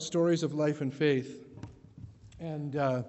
stories 0.00 0.44
of 0.44 0.54
life 0.54 0.80
and 0.80 0.94
faith. 0.94 1.44
And 2.38 2.76
uh, 2.76 3.02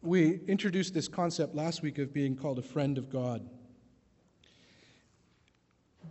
we 0.00 0.40
introduced 0.48 0.94
this 0.94 1.06
concept 1.06 1.54
last 1.54 1.82
week 1.82 1.98
of 1.98 2.14
being 2.14 2.34
called 2.34 2.58
a 2.58 2.62
friend 2.62 2.96
of 2.96 3.10
God. 3.10 3.46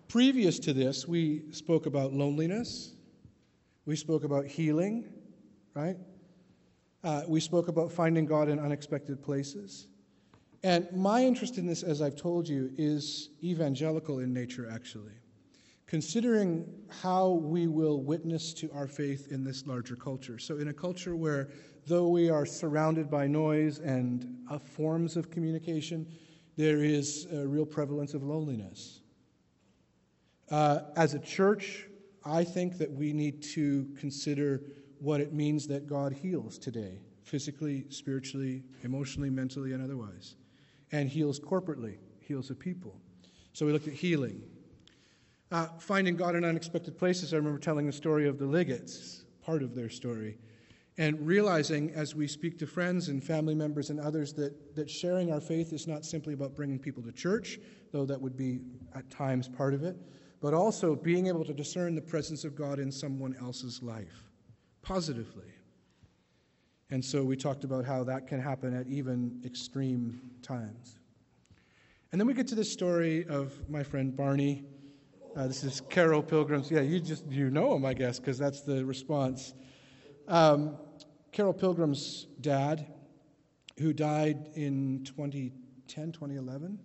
Previous 0.08 0.60
to 0.60 0.72
this, 0.72 1.08
we 1.08 1.42
spoke 1.50 1.88
about 1.88 2.14
loneliness, 2.14 2.94
we 3.88 3.96
spoke 3.96 4.24
about 4.24 4.46
healing, 4.46 5.12
right? 5.74 5.97
Uh, 7.04 7.24
we 7.28 7.40
spoke 7.40 7.70
about 7.70 7.92
finding 7.92 8.28
God 8.28 8.49
in 8.49 8.60
unexpected 8.60 9.24
places. 9.24 9.88
And 10.62 10.88
my 10.94 11.26
interest 11.26 11.58
in 11.58 11.65
this, 11.65 11.81
as 11.81 12.04
I've 12.04 12.15
told 12.15 12.47
you, 12.47 12.72
is 12.78 13.31
evangelical 13.42 14.20
in 14.20 14.31
nature, 14.31 14.70
actually 14.72 15.21
considering 15.92 16.66
how 17.02 17.31
we 17.31 17.67
will 17.67 18.02
witness 18.02 18.53
to 18.53 18.71
our 18.71 18.88
faith 18.88 19.30
in 19.30 19.44
this 19.44 19.67
larger 19.67 19.98
culture. 19.98 20.40
So, 20.40 20.55
in 20.58 20.70
a 20.70 20.73
culture 20.73 21.18
where, 21.18 21.49
though 21.86 22.08
we 22.08 22.30
are 22.30 22.45
surrounded 22.45 23.12
by 23.12 23.27
noise 23.27 23.80
and 23.80 24.38
uh, 24.49 24.58
forms 24.58 25.18
of 25.18 25.30
communication, 25.30 26.08
there 26.55 26.82
is 26.82 27.27
a 27.34 27.46
real 27.46 27.66
prevalence 27.66 28.13
of 28.13 28.23
loneliness. 28.23 29.02
Uh, 30.49 30.80
as 30.96 31.13
a 31.13 31.20
church, 31.20 31.88
I 32.23 32.46
think 32.46 32.77
that 32.77 32.90
we 32.90 33.12
need 33.12 33.44
to 33.55 33.85
consider 33.99 34.62
what 34.99 35.20
it 35.20 35.34
means 35.34 35.68
that 35.68 35.88
God 35.88 36.13
heals 36.13 36.58
today 36.58 37.02
physically, 37.23 37.84
spiritually, 37.90 38.63
emotionally, 38.84 39.30
mentally, 39.30 39.73
and 39.73 39.84
otherwise, 39.84 40.35
and 40.94 41.10
heals 41.10 41.38
corporately, 41.38 41.98
heals 42.21 42.49
a 42.49 42.55
people. 42.55 42.96
So, 43.52 43.66
we 43.66 43.73
looked 43.73 43.90
at 43.90 43.94
healing. 43.94 44.41
Uh, 45.52 45.68
finding 45.80 46.16
God 46.16 46.36
in 46.36 46.46
unexpected 46.46 46.98
places, 46.98 47.34
I 47.34 47.38
remember 47.38 47.60
telling 47.60 47.86
the 47.86 47.91
story 47.91 48.26
of 48.26 48.40
the 48.40 48.46
Liggets, 48.46 49.26
part 49.41 49.62
of 49.62 49.76
their 49.76 49.90
story, 49.90 50.38
and 50.98 51.20
realizing 51.20 51.91
as 51.91 52.16
we 52.16 52.26
speak 52.26 52.58
to 52.60 52.68
friends 52.68 53.10
and 53.10 53.21
family 53.21 53.54
members 53.54 53.90
and 53.90 53.99
others 53.99 54.32
that, 54.34 54.76
that 54.77 54.90
sharing 54.90 55.34
our 55.34 55.41
faith 55.41 55.74
is 55.74 55.88
not 55.88 56.05
simply 56.05 56.34
about 56.34 56.55
bringing 56.55 56.79
people 56.79 57.04
to 57.04 57.12
church, 57.12 57.60
though 57.91 58.05
that 58.05 58.22
would 58.22 58.38
be 58.38 58.62
at 58.96 59.10
times 59.10 59.49
part 59.49 59.74
of 59.74 59.84
it, 59.84 59.98
but 60.40 60.54
also 60.54 60.96
being 60.96 61.27
able 61.27 61.44
to 61.44 61.54
discern 61.54 61.96
the 61.96 62.02
presence 62.02 62.46
of 62.46 62.55
God 62.55 62.79
in 62.79 62.90
someone 62.90 63.35
else's 63.41 63.84
life 63.84 64.29
positively. 64.81 65.52
And 66.91 67.03
so 67.03 67.25
we 67.25 67.35
talked 67.35 67.66
about 67.66 67.83
how 67.83 68.05
that 68.05 68.25
can 68.25 68.41
happen 68.41 68.73
at 68.73 68.88
even 68.88 69.41
extreme 69.45 70.22
times. 70.41 70.97
And 72.11 72.19
then 72.19 72.27
we 72.27 72.33
get 72.33 72.47
to 72.47 72.55
this 72.55 72.72
story 72.72 73.25
of 73.27 73.69
my 73.69 73.83
friend 73.83 74.16
Barney 74.16 74.66
uh, 75.35 75.47
this 75.47 75.63
is 75.63 75.81
Carol 75.89 76.21
Pilgrim's. 76.21 76.69
Yeah, 76.69 76.81
you 76.81 76.99
just 76.99 77.25
you 77.27 77.49
know 77.49 77.75
him, 77.75 77.85
I 77.85 77.93
guess, 77.93 78.19
because 78.19 78.37
that's 78.37 78.61
the 78.61 78.85
response. 78.85 79.53
Um, 80.27 80.77
Carol 81.31 81.53
Pilgrim's 81.53 82.27
dad, 82.41 82.85
who 83.79 83.93
died 83.93 84.49
in 84.55 85.03
2010, 85.05 86.11
2011, 86.11 86.79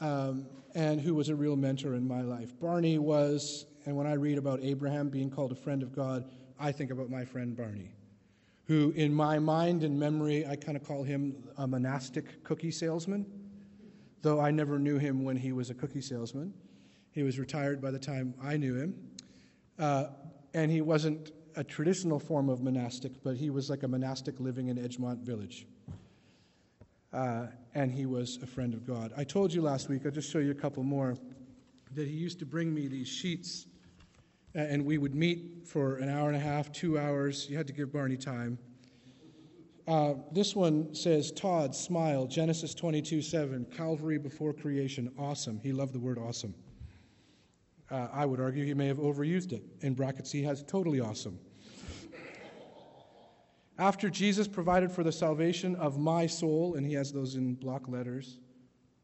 um, 0.00 0.46
and 0.74 1.00
who 1.00 1.14
was 1.14 1.28
a 1.28 1.36
real 1.36 1.54
mentor 1.54 1.94
in 1.94 2.06
my 2.06 2.22
life. 2.22 2.58
Barney 2.58 2.98
was, 2.98 3.66
and 3.86 3.96
when 3.96 4.06
I 4.06 4.14
read 4.14 4.38
about 4.38 4.60
Abraham 4.60 5.08
being 5.08 5.30
called 5.30 5.52
a 5.52 5.56
friend 5.56 5.82
of 5.82 5.94
God, 5.94 6.28
I 6.58 6.72
think 6.72 6.90
about 6.90 7.08
my 7.08 7.24
friend 7.24 7.56
Barney, 7.56 7.92
who, 8.66 8.92
in 8.96 9.14
my 9.14 9.38
mind 9.38 9.84
and 9.84 9.98
memory, 9.98 10.44
I 10.44 10.56
kind 10.56 10.76
of 10.76 10.82
call 10.82 11.04
him 11.04 11.36
a 11.56 11.68
monastic 11.68 12.42
cookie 12.42 12.72
salesman, 12.72 13.26
though 14.22 14.40
I 14.40 14.50
never 14.50 14.80
knew 14.80 14.98
him 14.98 15.22
when 15.22 15.36
he 15.36 15.52
was 15.52 15.70
a 15.70 15.74
cookie 15.74 16.00
salesman. 16.00 16.52
He 17.14 17.22
was 17.22 17.38
retired 17.38 17.80
by 17.80 17.92
the 17.92 17.98
time 17.98 18.34
I 18.42 18.56
knew 18.56 18.74
him. 18.74 18.94
Uh, 19.78 20.06
and 20.52 20.70
he 20.70 20.80
wasn't 20.80 21.30
a 21.56 21.62
traditional 21.62 22.18
form 22.18 22.48
of 22.48 22.60
monastic, 22.60 23.12
but 23.22 23.36
he 23.36 23.50
was 23.50 23.70
like 23.70 23.84
a 23.84 23.88
monastic 23.88 24.40
living 24.40 24.68
in 24.68 24.76
Edgemont 24.76 25.20
Village. 25.20 25.66
Uh, 27.12 27.46
and 27.74 27.92
he 27.92 28.06
was 28.06 28.40
a 28.42 28.46
friend 28.46 28.74
of 28.74 28.84
God. 28.84 29.12
I 29.16 29.22
told 29.22 29.54
you 29.54 29.62
last 29.62 29.88
week, 29.88 30.02
I'll 30.04 30.10
just 30.10 30.30
show 30.30 30.40
you 30.40 30.50
a 30.50 30.56
couple 30.56 30.82
more, 30.82 31.16
that 31.92 32.08
he 32.08 32.14
used 32.14 32.40
to 32.40 32.46
bring 32.46 32.74
me 32.74 32.88
these 32.88 33.06
sheets, 33.06 33.66
and 34.56 34.84
we 34.84 34.98
would 34.98 35.14
meet 35.14 35.68
for 35.68 35.96
an 35.96 36.08
hour 36.08 36.26
and 36.26 36.36
a 36.36 36.40
half, 36.40 36.72
two 36.72 36.98
hours. 36.98 37.48
You 37.48 37.56
had 37.56 37.68
to 37.68 37.72
give 37.72 37.92
Barney 37.92 38.16
time. 38.16 38.58
Uh, 39.86 40.14
this 40.32 40.56
one 40.56 40.92
says, 40.94 41.30
Todd, 41.30 41.76
smile, 41.76 42.26
Genesis 42.26 42.74
22 42.74 43.22
7, 43.22 43.66
Calvary 43.66 44.18
before 44.18 44.52
creation, 44.52 45.12
awesome. 45.16 45.60
He 45.62 45.72
loved 45.72 45.92
the 45.92 46.00
word 46.00 46.18
awesome. 46.18 46.54
Uh, 47.94 48.08
I 48.12 48.26
would 48.26 48.40
argue 48.40 48.64
he 48.64 48.74
may 48.74 48.88
have 48.88 48.96
overused 48.96 49.52
it. 49.52 49.62
In 49.82 49.94
brackets, 49.94 50.32
he 50.32 50.42
has 50.42 50.64
totally 50.64 50.98
awesome. 50.98 51.38
After 53.78 54.10
Jesus 54.10 54.48
provided 54.48 54.90
for 54.90 55.04
the 55.04 55.12
salvation 55.12 55.76
of 55.76 55.96
my 55.96 56.26
soul, 56.26 56.74
and 56.74 56.84
he 56.84 56.94
has 56.94 57.12
those 57.12 57.36
in 57.36 57.54
block 57.54 57.86
letters, 57.86 58.38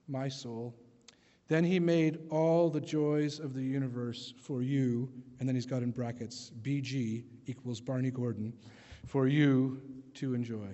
my 0.08 0.28
soul, 0.28 0.74
then 1.46 1.62
he 1.62 1.78
made 1.78 2.18
all 2.30 2.68
the 2.68 2.80
joys 2.80 3.38
of 3.38 3.54
the 3.54 3.62
universe 3.62 4.34
for 4.42 4.60
you, 4.60 5.08
and 5.38 5.48
then 5.48 5.54
he's 5.54 5.66
got 5.66 5.84
in 5.84 5.92
brackets, 5.92 6.50
BG 6.62 7.22
equals 7.46 7.80
Barney 7.80 8.10
Gordon, 8.10 8.52
for 9.06 9.28
you 9.28 9.80
to 10.14 10.34
enjoy 10.34 10.66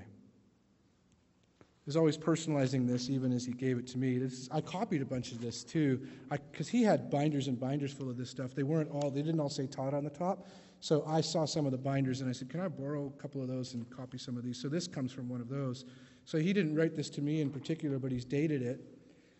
was 1.87 1.97
always 1.97 2.19
personalizing 2.19 2.87
this 2.87 3.09
even 3.09 3.33
as 3.33 3.45
he 3.45 3.53
gave 3.53 3.79
it 3.79 3.87
to 3.87 3.99
me. 3.99 4.19
This, 4.19 4.49
I 4.51 4.61
copied 4.61 5.03
a 5.03 5.05
bunch 5.07 5.31
of 5.31 5.41
this 5.41 5.63
too, 5.63 6.07
because 6.31 6.69
he 6.69 6.83
had 6.83 7.11
binders 7.11 7.47
and 7.47 7.59
binders 7.59 7.93
full 7.93 8.11
of 8.11 8.17
this 8.17 8.29
stuff. 8.29 8.55
They 8.55 8.65
weren't 8.65 8.91
all, 8.91 9.11
they 9.11 9.23
didn't 9.23 9.39
all 9.39 9.49
say 9.49 9.67
Todd 9.67 9.95
on 9.95 10.03
the 10.03 10.11
top. 10.11 10.49
So 10.81 11.05
I 11.07 11.21
saw 11.21 11.45
some 11.45 11.65
of 11.65 11.73
the 11.73 11.79
binders 11.79 12.21
and 12.21 12.29
I 12.29 12.33
said, 12.33 12.51
Can 12.51 12.61
I 12.61 12.69
borrow 12.69 13.07
a 13.07 13.23
couple 13.23 13.41
of 13.41 13.49
those 13.49 13.75
and 13.75 13.89
copy 13.89 14.19
some 14.19 14.37
of 14.37 14.45
these? 14.45 14.61
So 14.61 14.69
this 14.69 14.87
comes 14.87 15.13
from 15.13 15.29
one 15.29 15.41
of 15.41 15.49
those. 15.49 15.85
So 16.25 16.39
he 16.39 16.53
didn't 16.53 16.75
write 16.75 16.97
this 16.97 17.09
to 17.11 17.23
me 17.23 17.41
in 17.41 17.51
particular, 17.51 17.99
but 17.99 18.11
he's 18.11 18.25
dated 18.25 18.63
it 18.63 18.81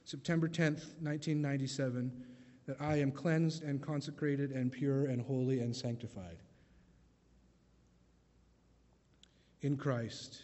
September 0.05 0.49
10th, 0.49 0.95
1997, 1.03 2.13
that 2.67 2.81
I 2.81 2.97
am 2.97 3.11
cleansed 3.11 3.65
and 3.65 3.83
consecrated 3.83 4.53
and 4.53 4.71
pure 4.71 5.07
and 5.07 5.21
holy 5.21 5.61
and 5.61 5.75
sanctified 5.75 6.39
in 9.63 9.77
Christ. 9.77 10.43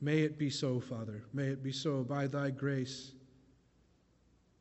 May 0.00 0.20
it 0.20 0.38
be 0.38 0.50
so, 0.50 0.80
Father. 0.80 1.22
May 1.32 1.48
it 1.48 1.62
be 1.62 1.72
so 1.72 2.02
by 2.02 2.26
thy 2.26 2.50
grace. 2.50 3.12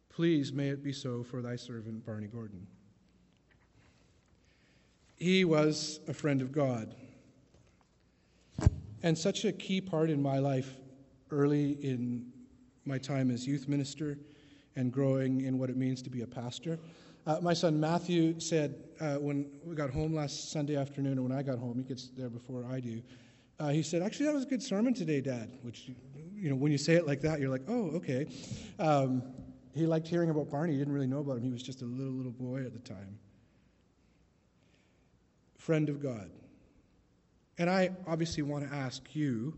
Please, 0.10 0.54
may 0.54 0.70
it 0.70 0.84
be 0.84 0.94
so 0.94 1.24
for 1.24 1.42
thy 1.42 1.56
servant, 1.56 2.06
Barney 2.06 2.28
Gordon. 2.28 2.68
He 5.18 5.46
was 5.46 6.00
a 6.08 6.14
friend 6.14 6.42
of 6.42 6.52
God. 6.52 6.96
And 9.02 9.18
such 9.18 9.44
a 9.44 9.52
key 9.52 9.82
part 9.82 10.10
in 10.10 10.22
my 10.22 10.40
life 10.40 10.78
early 11.32 11.72
in 11.82 12.32
my 12.86 12.98
time 12.98 13.32
as 13.32 13.48
youth 13.48 13.68
minister 13.68 14.18
and 14.76 14.92
growing 14.92 15.42
in 15.42 15.58
what 15.58 15.70
it 15.70 15.78
means 15.78 16.02
to 16.04 16.10
be 16.10 16.22
a 16.22 16.28
pastor. 16.28 16.80
Uh, 17.26 17.40
my 17.42 17.54
son 17.54 17.80
Matthew 17.80 18.40
said 18.40 18.76
uh, 19.00 19.16
when 19.16 19.50
we 19.64 19.76
got 19.76 19.90
home 19.90 20.14
last 20.14 20.52
Sunday 20.52 20.76
afternoon, 20.76 21.14
and 21.14 21.24
when 21.24 21.32
I 21.32 21.42
got 21.42 21.58
home, 21.58 21.78
he 21.78 21.84
gets 21.84 22.10
there 22.10 22.30
before 22.30 22.66
I 22.70 22.80
do, 22.80 23.02
uh, 23.60 23.70
he 23.70 23.84
said, 23.84 24.02
Actually, 24.02 24.28
that 24.28 24.34
was 24.34 24.44
a 24.44 24.48
good 24.48 24.64
sermon 24.64 24.94
today, 24.94 25.22
Dad. 25.22 25.58
Which, 25.62 25.92
you 26.34 26.50
know, 26.50 26.56
when 26.56 26.72
you 26.72 26.78
say 26.78 26.94
it 26.94 27.08
like 27.08 27.22
that, 27.22 27.40
you're 27.40 27.50
like, 27.50 27.64
Oh, 27.68 27.92
okay. 27.96 28.28
Um, 28.80 29.24
he 29.76 29.86
liked 29.86 30.08
hearing 30.08 30.30
about 30.30 30.50
Barney. 30.50 30.74
He 30.74 30.80
didn't 30.80 30.94
really 30.94 31.08
know 31.08 31.20
about 31.20 31.38
him. 31.38 31.44
He 31.44 31.52
was 31.52 31.64
just 31.64 31.82
a 31.82 31.86
little, 31.86 32.14
little 32.14 32.32
boy 32.32 32.64
at 32.66 32.74
the 32.74 32.80
time. 32.80 33.18
Friend 35.58 35.90
of 35.90 36.02
God. 36.02 36.30
And 37.58 37.70
I 37.70 37.92
obviously 38.08 38.44
want 38.44 38.70
to 38.70 38.76
ask 38.76 39.16
you, 39.16 39.54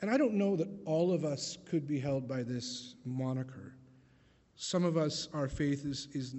and 0.00 0.10
I 0.10 0.16
don't 0.16 0.34
know 0.34 0.56
that 0.56 0.68
all 0.84 1.12
of 1.12 1.24
us 1.24 1.58
could 1.66 1.86
be 1.86 1.98
held 1.98 2.28
by 2.28 2.42
this 2.42 2.94
moniker. 3.04 3.74
Some 4.54 4.84
of 4.84 4.96
us, 4.96 5.28
our 5.32 5.48
faith 5.48 5.84
is, 5.84 6.08
is 6.12 6.34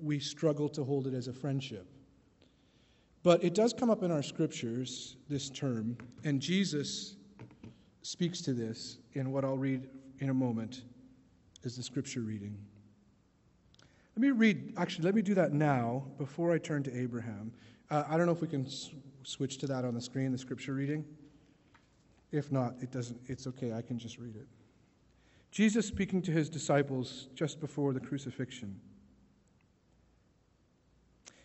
we 0.00 0.18
struggle 0.18 0.68
to 0.70 0.84
hold 0.84 1.06
it 1.06 1.14
as 1.14 1.28
a 1.28 1.32
friendship. 1.32 1.86
But 3.28 3.44
it 3.44 3.52
does 3.52 3.74
come 3.74 3.90
up 3.90 4.02
in 4.02 4.10
our 4.10 4.22
scriptures, 4.22 5.18
this 5.28 5.50
term, 5.50 5.98
and 6.24 6.40
Jesus 6.40 7.16
speaks 8.00 8.40
to 8.40 8.54
this 8.54 9.00
in 9.12 9.32
what 9.32 9.44
I'll 9.44 9.58
read 9.58 9.86
in 10.20 10.30
a 10.30 10.34
moment 10.34 10.84
is 11.62 11.76
the 11.76 11.82
scripture 11.82 12.20
reading. 12.20 12.56
Let 14.16 14.22
me 14.22 14.30
read, 14.30 14.72
actually, 14.78 15.04
let 15.04 15.14
me 15.14 15.20
do 15.20 15.34
that 15.34 15.52
now 15.52 16.06
before 16.16 16.54
I 16.54 16.58
turn 16.58 16.82
to 16.84 16.98
Abraham. 16.98 17.52
Uh, 17.90 18.04
I 18.08 18.16
don't 18.16 18.24
know 18.24 18.32
if 18.32 18.40
we 18.40 18.48
can 18.48 18.64
s- 18.64 18.92
switch 19.24 19.58
to 19.58 19.66
that 19.66 19.84
on 19.84 19.92
the 19.92 20.00
screen, 20.00 20.32
the 20.32 20.38
scripture 20.38 20.72
reading. 20.72 21.04
If 22.32 22.50
not, 22.50 22.76
it 22.80 22.90
doesn't, 22.90 23.20
it's 23.26 23.46
okay, 23.46 23.74
I 23.74 23.82
can 23.82 23.98
just 23.98 24.16
read 24.16 24.36
it. 24.36 24.46
Jesus 25.50 25.86
speaking 25.86 26.22
to 26.22 26.30
his 26.30 26.48
disciples 26.48 27.28
just 27.34 27.60
before 27.60 27.92
the 27.92 28.00
crucifixion. 28.00 28.80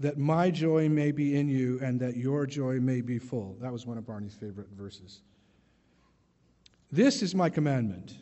that 0.00 0.16
my 0.16 0.50
joy 0.50 0.88
may 0.88 1.12
be 1.12 1.38
in 1.38 1.48
you 1.48 1.78
and 1.82 2.00
that 2.00 2.16
your 2.16 2.46
joy 2.46 2.80
may 2.80 3.02
be 3.02 3.18
full. 3.18 3.56
That 3.60 3.70
was 3.70 3.86
one 3.86 3.98
of 3.98 4.06
Barney's 4.06 4.34
favorite 4.34 4.70
verses. 4.72 5.20
This 6.90 7.22
is 7.22 7.34
my 7.34 7.50
commandment, 7.50 8.16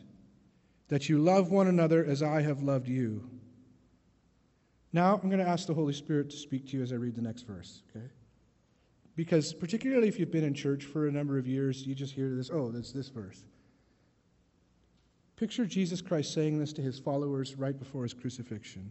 that 0.88 1.08
you 1.08 1.18
love 1.18 1.50
one 1.50 1.68
another 1.68 2.04
as 2.04 2.22
I 2.22 2.42
have 2.42 2.62
loved 2.62 2.88
you. 2.88 3.30
Now 4.92 5.14
I'm 5.22 5.28
going 5.28 5.42
to 5.42 5.48
ask 5.48 5.66
the 5.66 5.74
Holy 5.74 5.92
Spirit 5.92 6.30
to 6.30 6.36
speak 6.36 6.66
to 6.68 6.76
you 6.76 6.82
as 6.82 6.92
I 6.92 6.96
read 6.96 7.14
the 7.14 7.22
next 7.22 7.42
verse, 7.42 7.82
okay? 7.90 8.06
Because, 9.14 9.52
particularly 9.52 10.08
if 10.08 10.18
you've 10.18 10.32
been 10.32 10.44
in 10.44 10.54
church 10.54 10.84
for 10.84 11.06
a 11.06 11.12
number 11.12 11.38
of 11.38 11.46
years, 11.46 11.86
you 11.86 11.94
just 11.94 12.12
hear 12.12 12.34
this 12.34 12.50
oh, 12.50 12.70
that's 12.70 12.92
this 12.92 13.08
verse. 13.08 13.44
Picture 15.36 15.64
Jesus 15.64 16.02
Christ 16.02 16.34
saying 16.34 16.58
this 16.58 16.72
to 16.72 16.82
his 16.82 16.98
followers 16.98 17.54
right 17.54 17.78
before 17.78 18.02
his 18.02 18.14
crucifixion. 18.14 18.90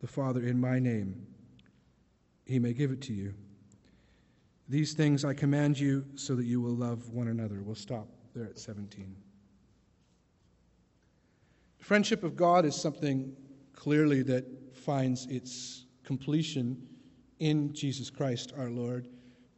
the 0.00 0.06
Father 0.06 0.42
in 0.42 0.60
my 0.60 0.78
name, 0.78 1.26
he 2.46 2.58
may 2.58 2.72
give 2.72 2.90
it 2.90 3.00
to 3.02 3.12
you. 3.12 3.34
These 4.68 4.94
things 4.94 5.24
I 5.24 5.34
command 5.34 5.78
you, 5.78 6.04
so 6.14 6.34
that 6.34 6.44
you 6.44 6.60
will 6.60 6.74
love 6.74 7.10
one 7.10 7.28
another. 7.28 7.62
We'll 7.62 7.74
stop 7.74 8.08
there 8.34 8.44
at 8.44 8.58
17. 8.58 9.16
The 11.78 11.84
friendship 11.84 12.22
of 12.22 12.36
God 12.36 12.64
is 12.64 12.76
something 12.76 13.34
clearly 13.72 14.22
that 14.22 14.44
finds 14.76 15.26
its 15.26 15.86
completion 16.04 16.80
in 17.38 17.72
Jesus 17.72 18.10
Christ 18.10 18.52
our 18.58 18.68
Lord, 18.68 19.08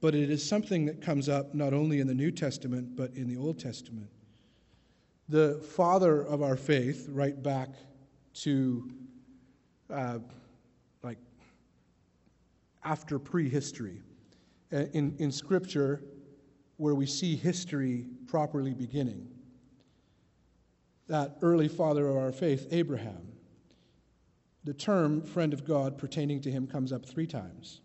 but 0.01 0.15
it 0.15 0.31
is 0.31 0.47
something 0.47 0.85
that 0.87 1.03
comes 1.03 1.29
up 1.29 1.55
not 1.55 1.73
only 1.73 2.01
in 2.01 2.07
the 2.07 2.15
New 2.15 2.31
Testament, 2.31 2.97
but 2.97 3.13
in 3.15 3.27
the 3.27 3.37
Old 3.37 3.59
Testament. 3.59 4.09
The 5.29 5.61
father 5.77 6.23
of 6.23 6.43
our 6.43 6.57
faith, 6.57 7.07
right 7.11 7.41
back 7.41 7.69
to 8.35 8.91
uh, 9.91 10.19
like 11.03 11.19
after 12.85 13.19
prehistory, 13.19 14.03
uh, 14.73 14.85
in, 14.93 15.17
in 15.19 15.33
Scripture, 15.33 16.03
where 16.77 16.95
we 16.95 17.07
see 17.07 17.37
history 17.37 18.07
properly 18.27 18.73
beginning. 18.73 19.29
That 21.09 21.37
early 21.43 21.69
father 21.69 22.09
of 22.09 22.17
our 22.17 22.33
faith, 22.33 22.69
Abraham, 22.71 23.33
the 24.65 24.73
term 24.73 25.23
friend 25.23 25.53
of 25.53 25.65
God 25.65 25.99
pertaining 25.99 26.41
to 26.43 26.51
him 26.51 26.67
comes 26.67 26.93
up 26.93 27.05
three 27.05 27.27
times. 27.27 27.81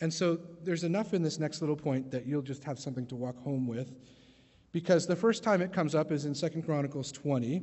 And 0.00 0.12
so 0.12 0.38
there's 0.62 0.84
enough 0.84 1.14
in 1.14 1.22
this 1.22 1.38
next 1.38 1.60
little 1.60 1.76
point 1.76 2.10
that 2.10 2.26
you'll 2.26 2.42
just 2.42 2.64
have 2.64 2.78
something 2.78 3.06
to 3.06 3.16
walk 3.16 3.38
home 3.42 3.66
with. 3.66 3.94
Because 4.72 5.06
the 5.06 5.16
first 5.16 5.42
time 5.42 5.62
it 5.62 5.72
comes 5.72 5.94
up 5.94 6.12
is 6.12 6.24
in 6.24 6.32
2nd 6.32 6.64
Chronicles 6.64 7.12
20 7.12 7.62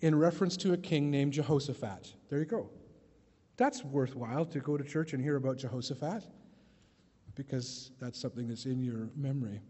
in 0.00 0.14
reference 0.14 0.56
to 0.58 0.72
a 0.72 0.76
king 0.76 1.10
named 1.10 1.32
Jehoshaphat. 1.32 2.14
There 2.28 2.38
you 2.38 2.44
go. 2.44 2.70
That's 3.56 3.84
worthwhile 3.84 4.44
to 4.46 4.60
go 4.60 4.76
to 4.76 4.84
church 4.84 5.12
and 5.12 5.22
hear 5.22 5.36
about 5.36 5.58
Jehoshaphat 5.58 6.24
because 7.34 7.90
that's 8.00 8.20
something 8.20 8.48
that's 8.48 8.66
in 8.66 8.82
your 8.82 9.08
memory. 9.16 9.60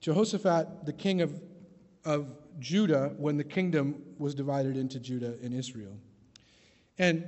Jehoshaphat, 0.00 0.86
the 0.86 0.92
king 0.92 1.20
of, 1.20 1.40
of 2.04 2.28
Judah, 2.58 3.12
when 3.16 3.36
the 3.36 3.44
kingdom 3.44 4.02
was 4.18 4.34
divided 4.34 4.76
into 4.76 4.98
Judah 4.98 5.34
and 5.42 5.52
Israel. 5.52 5.96
And 6.98 7.24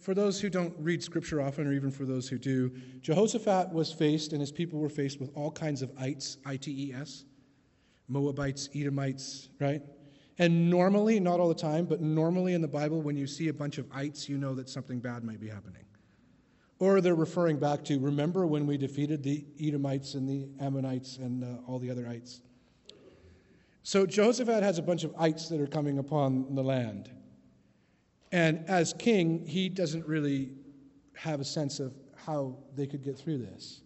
for 0.00 0.14
those 0.14 0.40
who 0.40 0.48
don't 0.48 0.74
read 0.78 1.02
scripture 1.02 1.40
often, 1.40 1.66
or 1.66 1.72
even 1.72 1.90
for 1.90 2.04
those 2.04 2.28
who 2.28 2.38
do, 2.38 2.72
Jehoshaphat 3.00 3.72
was 3.72 3.92
faced, 3.92 4.32
and 4.32 4.40
his 4.40 4.52
people 4.52 4.78
were 4.78 4.88
faced 4.88 5.20
with 5.20 5.30
all 5.34 5.50
kinds 5.50 5.82
of 5.82 5.90
ites, 5.98 6.38
I 6.44 6.56
T 6.56 6.90
E 6.90 6.94
S, 6.94 7.24
Moabites, 8.08 8.68
Edomites, 8.74 9.48
right? 9.58 9.82
And 10.38 10.70
normally, 10.70 11.18
not 11.18 11.40
all 11.40 11.48
the 11.48 11.54
time, 11.54 11.86
but 11.86 12.00
normally 12.00 12.52
in 12.52 12.60
the 12.60 12.68
Bible, 12.68 13.00
when 13.00 13.16
you 13.16 13.26
see 13.26 13.48
a 13.48 13.54
bunch 13.54 13.78
of 13.78 13.86
ites, 13.92 14.28
you 14.28 14.36
know 14.36 14.54
that 14.54 14.68
something 14.68 15.00
bad 15.00 15.24
might 15.24 15.40
be 15.40 15.48
happening. 15.48 15.84
Or 16.78 17.00
they're 17.00 17.14
referring 17.14 17.58
back 17.58 17.82
to, 17.84 17.98
remember 17.98 18.46
when 18.46 18.66
we 18.66 18.76
defeated 18.76 19.22
the 19.22 19.46
Edomites 19.58 20.14
and 20.14 20.28
the 20.28 20.48
Ammonites 20.62 21.16
and 21.16 21.42
uh, 21.42 21.62
all 21.66 21.78
the 21.78 21.90
other 21.90 22.06
ites? 22.06 22.42
So 23.82 24.04
Jehoshaphat 24.04 24.62
has 24.62 24.78
a 24.78 24.82
bunch 24.82 25.04
of 25.04 25.14
ites 25.18 25.48
that 25.48 25.60
are 25.60 25.66
coming 25.66 25.98
upon 25.98 26.54
the 26.54 26.62
land. 26.62 27.10
And 28.32 28.64
as 28.68 28.92
king, 28.92 29.46
he 29.46 29.68
doesn't 29.70 30.06
really 30.06 30.50
have 31.14 31.40
a 31.40 31.44
sense 31.44 31.80
of 31.80 31.94
how 32.14 32.58
they 32.74 32.86
could 32.86 33.02
get 33.02 33.16
through 33.16 33.38
this. 33.38 33.80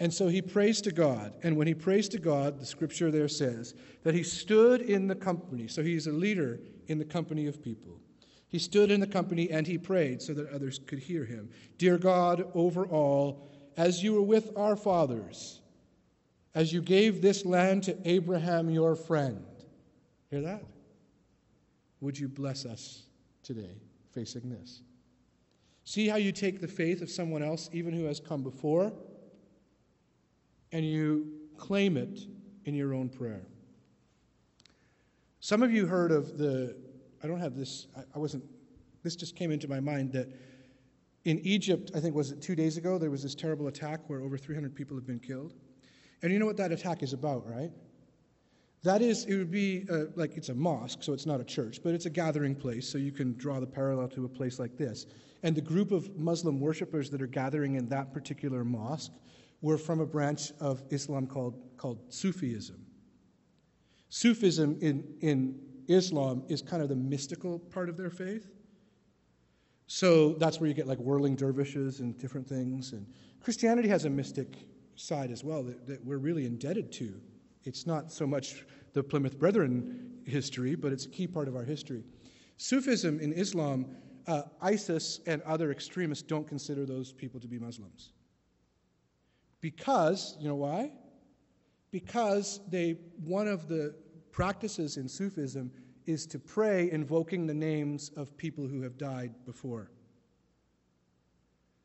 And 0.00 0.12
so 0.12 0.28
he 0.28 0.40
prays 0.40 0.80
to 0.82 0.92
God. 0.92 1.34
And 1.42 1.56
when 1.56 1.66
he 1.66 1.74
prays 1.74 2.08
to 2.10 2.18
God, 2.18 2.60
the 2.60 2.66
scripture 2.66 3.10
there 3.10 3.28
says 3.28 3.74
that 4.04 4.14
he 4.14 4.22
stood 4.22 4.82
in 4.82 5.08
the 5.08 5.14
company. 5.14 5.66
So 5.66 5.82
he's 5.82 6.06
a 6.06 6.12
leader 6.12 6.60
in 6.86 6.98
the 6.98 7.04
company 7.04 7.46
of 7.46 7.62
people. 7.62 8.00
He 8.48 8.58
stood 8.58 8.90
in 8.90 9.00
the 9.00 9.06
company 9.06 9.50
and 9.50 9.66
he 9.66 9.76
prayed 9.76 10.22
so 10.22 10.32
that 10.34 10.50
others 10.50 10.78
could 10.86 11.00
hear 11.00 11.24
him. 11.24 11.50
Dear 11.76 11.98
God, 11.98 12.46
over 12.54 12.86
all, 12.86 13.48
as 13.76 14.02
you 14.02 14.14
were 14.14 14.22
with 14.22 14.56
our 14.56 14.76
fathers, 14.76 15.60
as 16.54 16.72
you 16.72 16.80
gave 16.80 17.20
this 17.20 17.44
land 17.44 17.82
to 17.84 17.96
Abraham 18.08 18.70
your 18.70 18.96
friend. 18.96 19.44
Hear 20.30 20.40
that? 20.42 20.62
Would 22.00 22.18
you 22.18 22.28
bless 22.28 22.64
us 22.64 23.04
today 23.42 23.76
facing 24.12 24.48
this? 24.48 24.82
See 25.84 26.08
how 26.08 26.16
you 26.16 26.32
take 26.32 26.60
the 26.60 26.68
faith 26.68 27.02
of 27.02 27.10
someone 27.10 27.42
else, 27.42 27.68
even 27.72 27.92
who 27.92 28.04
has 28.04 28.20
come 28.20 28.42
before, 28.42 28.92
and 30.72 30.84
you 30.84 31.26
claim 31.56 31.96
it 31.96 32.20
in 32.64 32.74
your 32.74 32.94
own 32.94 33.08
prayer. 33.08 33.46
Some 35.40 35.62
of 35.62 35.72
you 35.72 35.86
heard 35.86 36.12
of 36.12 36.36
the 36.38 36.76
I 37.22 37.26
don't 37.26 37.40
have 37.40 37.56
this, 37.56 37.88
I, 38.14 38.18
wasn't, 38.18 38.44
this 39.02 39.16
just 39.16 39.34
came 39.34 39.50
into 39.50 39.68
my 39.68 39.80
mind 39.80 40.12
that 40.12 40.28
in 41.24 41.38
Egypt, 41.40 41.90
I 41.94 42.00
think 42.00 42.14
was 42.14 42.30
it 42.30 42.40
two 42.40 42.54
days 42.54 42.76
ago, 42.76 42.96
there 42.96 43.10
was 43.10 43.22
this 43.22 43.34
terrible 43.34 43.66
attack 43.66 44.00
where 44.06 44.20
over 44.20 44.38
300 44.38 44.74
people 44.74 44.96
have 44.96 45.06
been 45.06 45.18
killed. 45.18 45.54
And 46.22 46.32
you 46.32 46.38
know 46.38 46.46
what 46.46 46.56
that 46.58 46.72
attack 46.72 47.02
is 47.02 47.12
about, 47.12 47.48
right? 47.48 47.70
That 48.84 49.02
is, 49.02 49.24
it 49.24 49.36
would 49.36 49.50
be 49.50 49.86
uh, 49.90 50.04
like 50.14 50.36
it's 50.36 50.48
a 50.48 50.54
mosque, 50.54 51.02
so 51.02 51.12
it's 51.12 51.26
not 51.26 51.40
a 51.40 51.44
church, 51.44 51.80
but 51.82 51.92
it's 51.94 52.06
a 52.06 52.10
gathering 52.10 52.54
place, 52.54 52.88
so 52.88 52.96
you 52.96 53.10
can 53.10 53.36
draw 53.36 53.58
the 53.58 53.66
parallel 53.66 54.08
to 54.08 54.24
a 54.24 54.28
place 54.28 54.60
like 54.60 54.76
this. 54.76 55.06
And 55.42 55.56
the 55.56 55.60
group 55.60 55.90
of 55.90 56.16
Muslim 56.16 56.60
worshippers 56.60 57.10
that 57.10 57.20
are 57.20 57.26
gathering 57.26 57.74
in 57.74 57.88
that 57.88 58.12
particular 58.12 58.64
mosque 58.64 59.12
were 59.60 59.78
from 59.78 60.00
a 60.00 60.06
branch 60.06 60.52
of 60.60 60.82
Islam 60.90 61.26
called, 61.26 61.60
called 61.76 62.00
Sufism. 62.12 62.84
Sufism 64.08 64.78
in, 64.80 65.04
in 65.20 65.58
Islam 65.88 66.44
is 66.48 66.62
kind 66.62 66.82
of 66.82 66.88
the 66.88 66.96
mystical 66.96 67.58
part 67.58 67.88
of 67.88 67.96
their 67.96 68.10
faith. 68.10 68.50
So 69.86 70.34
that's 70.34 70.60
where 70.60 70.68
you 70.68 70.74
get 70.74 70.86
like 70.86 70.98
whirling 70.98 71.34
dervishes 71.34 72.00
and 72.00 72.16
different 72.18 72.46
things. 72.46 72.92
And 72.92 73.06
Christianity 73.40 73.88
has 73.88 74.04
a 74.04 74.10
mystic 74.10 74.66
side 74.96 75.30
as 75.30 75.42
well 75.42 75.62
that, 75.62 75.86
that 75.86 76.04
we're 76.04 76.18
really 76.18 76.44
indebted 76.44 76.92
to. 76.92 77.20
It's 77.64 77.86
not 77.86 78.12
so 78.12 78.26
much 78.26 78.64
the 78.92 79.02
Plymouth 79.02 79.38
Brethren 79.38 80.20
history, 80.24 80.74
but 80.74 80.92
it's 80.92 81.06
a 81.06 81.08
key 81.08 81.26
part 81.26 81.48
of 81.48 81.56
our 81.56 81.64
history. 81.64 82.04
Sufism 82.58 83.20
in 83.20 83.32
Islam, 83.32 83.86
uh, 84.26 84.42
ISIS 84.60 85.20
and 85.26 85.40
other 85.42 85.70
extremists 85.70 86.22
don't 86.22 86.46
consider 86.46 86.84
those 86.84 87.12
people 87.12 87.40
to 87.40 87.48
be 87.48 87.58
Muslims. 87.58 88.12
Because, 89.60 90.36
you 90.40 90.48
know 90.48 90.54
why? 90.54 90.92
Because 91.90 92.60
they, 92.68 92.98
one 93.24 93.48
of 93.48 93.68
the 93.68 93.94
practices 94.30 94.96
in 94.96 95.08
Sufism 95.08 95.70
is 96.06 96.26
to 96.26 96.38
pray 96.38 96.90
invoking 96.90 97.46
the 97.46 97.54
names 97.54 98.10
of 98.16 98.36
people 98.36 98.66
who 98.66 98.80
have 98.82 98.96
died 98.96 99.32
before. 99.44 99.90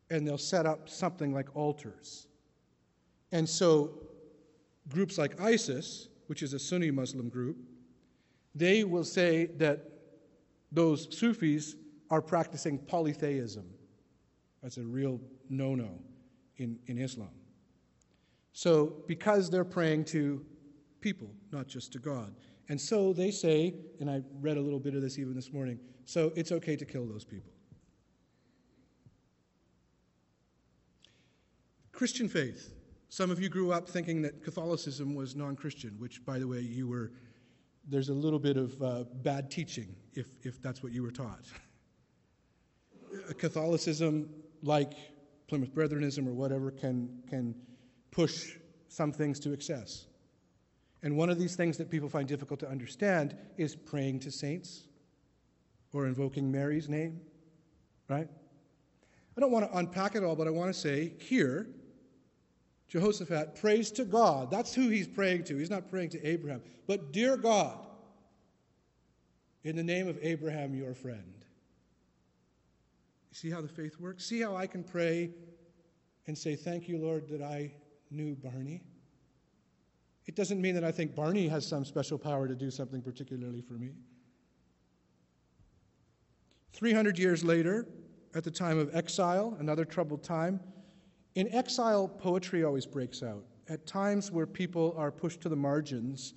And 0.10 0.28
they'll 0.28 0.38
set 0.38 0.66
up 0.66 0.88
something 0.88 1.34
like 1.34 1.56
altars. 1.56 2.28
And 3.32 3.50
so, 3.50 3.92
groups 4.90 5.18
like 5.18 5.42
ISIS, 5.42 6.10
which 6.28 6.44
is 6.44 6.54
a 6.54 6.60
Sunni 6.60 6.92
Muslim 6.92 7.30
group, 7.30 7.58
they 8.54 8.84
will 8.84 9.04
say 9.04 9.48
that 9.58 9.90
those 10.72 11.08
Sufis 11.18 11.76
are 12.10 12.22
practicing 12.22 12.78
polytheism. 12.78 13.66
That's 14.62 14.78
a 14.78 14.84
real 14.84 15.20
no 15.50 15.76
no 15.76 16.00
in, 16.58 16.78
in 16.88 16.98
Islam. 16.98 17.30
So, 18.54 18.94
because 19.08 19.50
they're 19.50 19.66
praying 19.66 20.06
to 20.06 20.46
people, 21.02 21.30
not 21.52 21.68
just 21.68 21.92
to 21.94 22.00
God. 22.00 22.36
And 22.70 22.80
so 22.80 23.12
they 23.12 23.32
say, 23.32 23.74
and 24.00 24.10
I 24.10 24.22
read 24.40 24.58
a 24.58 24.62
little 24.62 24.80
bit 24.80 24.96
of 24.96 25.02
this 25.02 25.20
even 25.20 25.34
this 25.34 25.52
morning, 25.52 25.80
so 26.06 26.32
it's 26.36 26.52
okay 26.52 26.76
to 26.76 26.86
kill 26.86 27.06
those 27.06 27.26
people. 27.26 27.52
Christian 31.92 32.30
faith. 32.30 32.74
Some 33.10 33.30
of 33.30 33.40
you 33.40 33.50
grew 33.50 33.72
up 33.72 33.88
thinking 33.88 34.22
that 34.24 34.44
Catholicism 34.44 35.14
was 35.14 35.36
non 35.36 35.56
Christian, 35.56 35.96
which, 36.00 36.26
by 36.26 36.40
the 36.40 36.48
way, 36.48 36.60
you 36.60 36.88
were, 36.88 37.12
there's 37.88 38.10
a 38.10 38.14
little 38.14 38.40
bit 38.40 38.58
of 38.58 38.82
uh, 38.82 39.04
bad 39.22 39.52
teaching 39.52 39.96
if, 40.14 40.28
if 40.44 40.62
that's 40.62 40.82
what 40.82 40.92
you 40.92 41.04
were 41.04 41.12
taught. 41.12 41.46
Catholicism, 43.38 44.30
like 44.64 44.94
Plymouth 45.48 45.74
Brethrenism 45.74 46.28
or 46.28 46.34
whatever, 46.34 46.72
can, 46.72 47.22
can 47.30 47.54
push 48.14 48.58
some 48.90 49.12
things 49.12 49.40
to 49.40 49.52
excess. 49.52 50.06
And 51.02 51.18
one 51.18 51.30
of 51.30 51.40
these 51.40 51.56
things 51.56 51.78
that 51.78 51.90
people 51.90 52.08
find 52.08 52.28
difficult 52.28 52.60
to 52.62 52.70
understand 52.70 53.36
is 53.58 53.76
praying 53.76 54.20
to 54.22 54.32
saints 54.32 54.84
or 55.92 56.06
invoking 56.06 56.52
Mary's 56.52 56.88
name, 56.88 57.20
right? 58.08 58.28
I 59.36 59.42
don't 59.42 59.52
want 59.52 59.70
to 59.70 59.78
unpack 59.78 60.16
it 60.16 60.24
all, 60.24 60.36
but 60.36 60.48
I 60.48 60.52
want 60.52 60.74
to 60.74 60.80
say 60.80 61.14
here, 61.20 61.68
Jehoshaphat 62.88 63.56
prays 63.56 63.90
to 63.92 64.06
God. 64.06 64.52
That's 64.52 64.74
who 64.74 64.90
he's 64.90 65.08
praying 65.08 65.46
to. 65.46 65.58
He's 65.58 65.72
not 65.72 65.90
praying 65.90 66.10
to 66.10 66.24
Abraham. 66.26 66.62
But, 66.86 67.12
dear 67.12 67.36
God, 67.36 67.80
in 69.64 69.76
the 69.76 69.84
name 69.84 70.08
of 70.08 70.20
Abraham, 70.22 70.76
your 70.76 70.94
friend. 70.94 71.46
See 73.32 73.50
how 73.50 73.62
the 73.62 73.68
faith 73.68 74.00
works? 74.00 74.24
See 74.24 74.40
how 74.40 74.56
I 74.56 74.68
can 74.68 74.84
pray 74.84 75.32
and 76.28 76.38
say, 76.38 76.56
Thank 76.56 76.88
you, 76.88 77.00
Lord, 77.00 77.28
that 77.30 77.42
I 77.42 77.74
knew 78.14 78.36
Barney? 78.36 78.84
It 80.26 80.36
doesn't 80.36 80.62
mean 80.62 80.76
that 80.76 80.84
I 80.84 80.92
think 80.92 81.16
Barney 81.16 81.48
has 81.48 81.68
some 81.68 81.84
special 81.84 82.18
power 82.18 82.48
to 82.48 82.56
do 82.56 82.72
something 82.72 83.02
particularly 83.02 83.62
for 83.62 83.74
me. 83.74 83.92
300 86.74 87.20
years 87.20 87.44
later, 87.44 87.88
at 88.36 88.44
the 88.44 88.52
time 88.52 88.80
of 88.80 88.96
exile, 88.96 89.56
another 89.60 89.86
troubled 89.86 90.24
time, 90.24 90.60
in 91.36 91.54
exile, 91.54 92.08
poetry 92.08 92.64
always 92.64 92.86
breaks 92.86 93.22
out. 93.22 93.44
At 93.70 93.86
times 93.86 94.32
where 94.32 94.46
people 94.46 94.94
are 94.98 95.12
pushed 95.12 95.42
to 95.42 95.50
the 95.50 95.56
margins, 95.56 96.34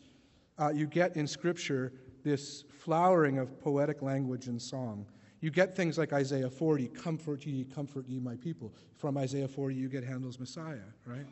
uh, 0.58 0.70
you 0.70 0.86
get 0.86 1.16
in 1.16 1.26
Scripture 1.26 1.92
this 2.22 2.64
flowering 2.78 3.38
of 3.38 3.60
poetic 3.60 4.02
language 4.02 4.46
and 4.46 4.60
song. 4.60 5.06
You 5.40 5.50
get 5.50 5.76
things 5.76 5.98
like 5.98 6.12
Isaiah 6.12 6.50
40, 6.50 6.88
comfort 6.88 7.46
ye, 7.46 7.64
comfort 7.64 8.08
ye, 8.08 8.18
my 8.18 8.36
people. 8.36 8.74
From 8.96 9.16
Isaiah 9.16 9.48
40, 9.48 9.74
you 9.74 9.88
get 9.88 10.02
Handel's 10.02 10.38
Messiah, 10.38 10.88
right? 11.04 11.26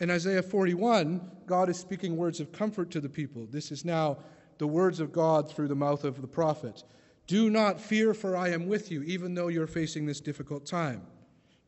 In 0.00 0.10
Isaiah 0.10 0.42
41, 0.42 1.20
God 1.46 1.68
is 1.68 1.78
speaking 1.78 2.16
words 2.16 2.40
of 2.40 2.52
comfort 2.52 2.90
to 2.90 3.00
the 3.00 3.08
people. 3.08 3.46
This 3.50 3.70
is 3.70 3.84
now 3.84 4.18
the 4.58 4.66
words 4.66 5.00
of 5.00 5.12
God 5.12 5.50
through 5.50 5.68
the 5.68 5.74
mouth 5.74 6.04
of 6.04 6.20
the 6.20 6.26
prophet. 6.26 6.82
Do 7.26 7.48
not 7.48 7.80
fear, 7.80 8.12
for 8.12 8.36
I 8.36 8.50
am 8.50 8.66
with 8.66 8.90
you, 8.90 9.02
even 9.02 9.34
though 9.34 9.48
you're 9.48 9.66
facing 9.66 10.04
this 10.04 10.20
difficult 10.20 10.66
time. 10.66 11.02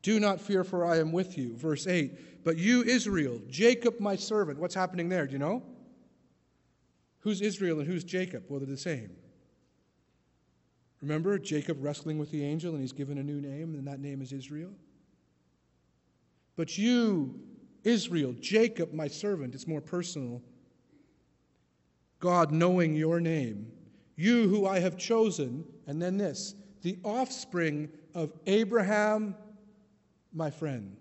Do 0.02 0.20
not 0.20 0.40
fear, 0.40 0.64
for 0.64 0.84
I 0.84 0.98
am 0.98 1.12
with 1.12 1.38
you. 1.38 1.56
Verse 1.56 1.86
8. 1.86 2.44
But 2.44 2.58
you, 2.58 2.82
Israel, 2.82 3.40
Jacob, 3.48 3.98
my 4.00 4.16
servant. 4.16 4.58
What's 4.58 4.74
happening 4.74 5.08
there? 5.08 5.26
Do 5.26 5.32
you 5.32 5.38
know? 5.38 5.62
Who's 7.20 7.40
Israel 7.40 7.80
and 7.80 7.88
who's 7.88 8.04
Jacob? 8.04 8.44
Well, 8.48 8.60
they're 8.60 8.68
the 8.68 8.76
same. 8.76 9.10
Remember 11.00 11.38
Jacob 11.38 11.78
wrestling 11.80 12.18
with 12.18 12.30
the 12.30 12.44
angel 12.44 12.72
and 12.72 12.80
he's 12.80 12.92
given 12.92 13.18
a 13.18 13.22
new 13.22 13.40
name, 13.40 13.74
and 13.74 13.86
that 13.86 14.00
name 14.00 14.22
is 14.22 14.32
Israel? 14.32 14.70
But 16.56 16.78
you, 16.78 17.40
Israel, 17.86 18.34
Jacob, 18.40 18.92
my 18.92 19.08
servant, 19.08 19.54
it's 19.54 19.66
more 19.66 19.80
personal. 19.80 20.42
God 22.18 22.50
knowing 22.50 22.94
your 22.94 23.20
name, 23.20 23.70
you 24.16 24.48
who 24.48 24.66
I 24.66 24.80
have 24.80 24.96
chosen, 24.96 25.64
and 25.86 26.00
then 26.00 26.16
this, 26.16 26.54
the 26.82 26.98
offspring 27.04 27.88
of 28.14 28.32
Abraham, 28.46 29.34
my 30.32 30.50
friend. 30.50 30.96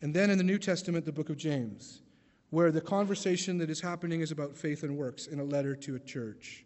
And 0.00 0.14
then 0.14 0.30
in 0.30 0.38
the 0.38 0.44
New 0.44 0.58
Testament, 0.58 1.04
the 1.04 1.12
book 1.12 1.28
of 1.28 1.36
James 1.36 2.02
where 2.50 2.70
the 2.72 2.80
conversation 2.80 3.58
that 3.58 3.70
is 3.70 3.80
happening 3.80 4.20
is 4.20 4.30
about 4.30 4.56
faith 4.56 4.82
and 4.82 4.96
works 4.96 5.26
in 5.26 5.38
a 5.40 5.44
letter 5.44 5.74
to 5.76 5.96
a 5.96 6.00
church. 6.00 6.64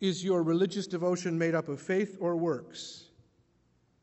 Is 0.00 0.22
your 0.22 0.42
religious 0.42 0.86
devotion 0.86 1.36
made 1.36 1.54
up 1.54 1.68
of 1.68 1.80
faith 1.80 2.16
or 2.20 2.36
works? 2.36 3.04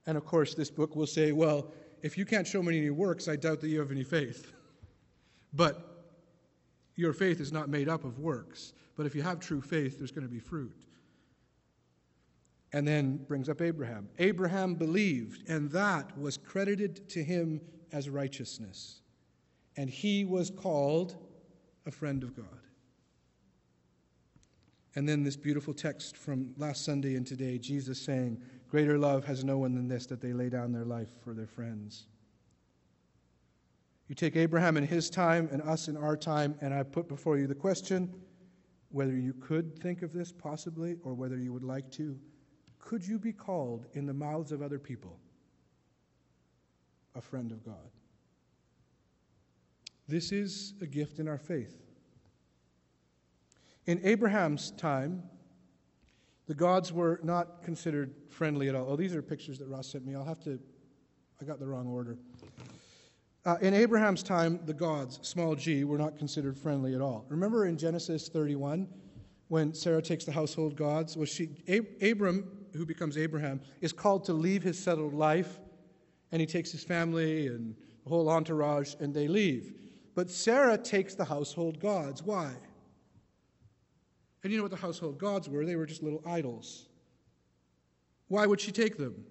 And 0.06 0.18
of 0.18 0.26
course, 0.26 0.54
this 0.54 0.70
book 0.70 0.96
will 0.96 1.08
say, 1.08 1.32
well, 1.32 1.72
if 2.02 2.18
you 2.18 2.26
can't 2.26 2.46
show 2.46 2.62
me 2.62 2.78
any 2.78 2.90
works, 2.90 3.28
I 3.28 3.36
doubt 3.36 3.62
that 3.62 3.70
you 3.70 3.80
have 3.80 3.92
any 3.92 4.04
faith. 4.04 4.52
but 5.54 5.96
your 6.96 7.14
faith 7.14 7.40
is 7.40 7.52
not 7.52 7.70
made 7.70 7.90
up 7.90 8.04
of 8.04 8.20
works. 8.20 8.74
But 8.96 9.06
if 9.06 9.16
you 9.16 9.22
have 9.22 9.40
true 9.40 9.62
faith, 9.62 9.98
there's 9.98 10.12
going 10.12 10.28
to 10.28 10.32
be 10.34 10.40
fruit. 10.40 10.86
And 12.74 12.88
then 12.88 13.18
brings 13.28 13.50
up 13.50 13.62
Abraham. 13.62 14.10
Abraham 14.20 14.76
believed, 14.76 15.50
and 15.50 15.70
that 15.72 16.18
was 16.18 16.38
credited 16.38 17.08
to 17.10 17.24
him 17.24 17.62
as 17.92 18.10
righteousness. 18.10 19.02
And 19.78 19.90
he 19.90 20.26
was 20.26 20.50
called 20.50 21.16
a 21.86 21.92
friend 21.92 22.24
of 22.24 22.36
God. 22.36 22.65
And 24.96 25.08
then 25.08 25.24
this 25.24 25.36
beautiful 25.36 25.74
text 25.74 26.16
from 26.16 26.54
last 26.58 26.86
Sunday 26.86 27.16
and 27.16 27.28
today 27.28 27.58
Jesus 27.58 28.00
saying, 28.00 28.42
Greater 28.70 28.98
love 28.98 29.26
has 29.26 29.44
no 29.44 29.58
one 29.58 29.76
than 29.76 29.88
this, 29.88 30.06
that 30.08 30.22
they 30.22 30.34
lay 30.34 30.50
down 30.50 30.72
their 30.72 30.86
life 30.86 31.10
for 31.24 31.34
their 31.34 31.48
friends. 31.48 32.08
You 34.08 34.16
take 34.16 34.36
Abraham 34.36 34.78
in 34.78 34.86
his 34.86 35.10
time 35.10 35.50
and 35.52 35.62
us 35.62 35.88
in 35.88 35.98
our 35.98 36.16
time, 36.16 36.56
and 36.62 36.74
I 36.74 36.84
put 36.84 37.08
before 37.08 37.38
you 37.38 37.48
the 37.48 37.56
question 37.56 38.14
whether 38.90 39.16
you 39.16 39.34
could 39.34 39.78
think 39.80 40.02
of 40.02 40.14
this 40.14 40.32
possibly 40.32 40.98
or 41.04 41.14
whether 41.14 41.38
you 41.38 41.52
would 41.52 41.64
like 41.64 41.92
to. 41.92 42.18
Could 42.80 43.06
you 43.06 43.20
be 43.20 43.34
called 43.34 43.88
in 43.94 44.06
the 44.06 44.14
mouths 44.14 44.52
of 44.52 44.62
other 44.62 44.80
people 44.80 45.20
a 47.16 47.22
friend 47.22 47.52
of 47.52 47.64
God. 47.64 47.90
This 50.08 50.32
is 50.32 50.74
a 50.82 50.86
gift 50.86 51.20
in 51.20 51.28
our 51.28 51.38
faith. 51.38 51.85
In 53.86 54.00
Abraham's 54.04 54.72
time, 54.72 55.24
the 56.48 56.54
gods 56.54 56.92
were 56.92 57.20
not 57.24 57.64
considered 57.64 58.14
friendly 58.30 58.70
at 58.70 58.76
all. 58.76 58.88
Oh, 58.90 58.96
these 58.96 59.16
are 59.16 59.22
pictures 59.22 59.60
that 59.60 59.68
Ross 59.68 59.88
sent 59.88 60.06
me. 60.06 60.16
I'll 60.16 60.26
have 60.26 60.40
to, 60.42 60.60
I 61.42 61.46
got 61.46 61.60
the 61.60 61.68
wrong 61.68 61.88
order. 61.88 62.18
Uh, 63.46 63.58
in 63.62 63.74
Abraham's 63.74 64.24
time, 64.24 64.60
the 64.66 64.74
gods, 64.74 65.20
small 65.22 65.56
g, 65.56 65.84
were 65.84 65.98
not 65.98 66.18
considered 66.18 66.58
friendly 66.58 66.96
at 66.96 67.02
all. 67.02 67.26
Remember 67.30 67.66
in 67.66 67.78
Genesis 67.78 68.28
31 68.28 68.88
when 69.50 69.74
Sarah 69.74 70.02
takes 70.02 70.26
the 70.26 70.32
household 70.32 70.76
gods? 70.76 71.16
Was 71.16 71.30
she, 71.30 71.50
Ab- 71.68 72.02
Abram, 72.02 72.50
who 72.74 72.86
becomes 72.86 73.18
Abraham, 73.18 73.62
is 73.82 73.94
called 73.94 74.26
to 74.26 74.34
leave 74.34 74.64
his 74.64 74.80
settled 74.80 75.14
life 75.14 75.60
and 76.32 76.40
he 76.42 76.48
takes 76.48 76.72
his 76.72 76.84
family 76.84 77.48
and 77.48 77.76
the 78.04 78.10
whole 78.10 78.30
entourage, 78.30 78.96
and 79.00 79.14
they 79.14 79.28
leave. 79.28 79.74
But 80.14 80.30
Sarah 80.30 80.78
takes 80.78 81.16
the 81.16 81.26
household 81.26 81.80
gods. 81.80 82.24
Why? 82.24 82.54
And 84.46 84.52
you 84.52 84.60
know 84.60 84.64
what 84.66 84.72
the 84.72 84.78
household 84.78 85.18
gods 85.18 85.50
were? 85.50 85.66
They 85.66 85.76
were 85.76 85.88
just 85.88 86.04
little 86.04 86.22
idols. 86.24 86.86
Why 88.28 88.46
would 88.46 88.62
she 88.62 88.72
take 88.72 88.96
them? 88.96 89.26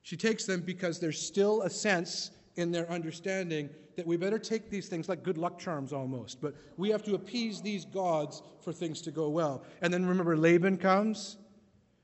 She 0.00 0.16
takes 0.16 0.46
them 0.46 0.62
because 0.62 0.98
there's 0.98 1.20
still 1.20 1.60
a 1.60 1.68
sense 1.68 2.30
in 2.56 2.72
their 2.72 2.90
understanding 2.90 3.68
that 3.96 4.06
we 4.06 4.16
better 4.16 4.38
take 4.38 4.70
these 4.70 4.88
things 4.88 5.06
like 5.06 5.22
good 5.22 5.36
luck 5.36 5.58
charms 5.58 5.92
almost, 5.92 6.40
but 6.40 6.54
we 6.78 6.88
have 6.88 7.02
to 7.02 7.14
appease 7.14 7.60
these 7.60 7.84
gods 7.84 8.40
for 8.62 8.72
things 8.72 9.02
to 9.02 9.10
go 9.10 9.28
well. 9.28 9.64
And 9.82 9.92
then 9.92 10.06
remember, 10.06 10.34
Laban 10.34 10.78
comes 10.78 11.36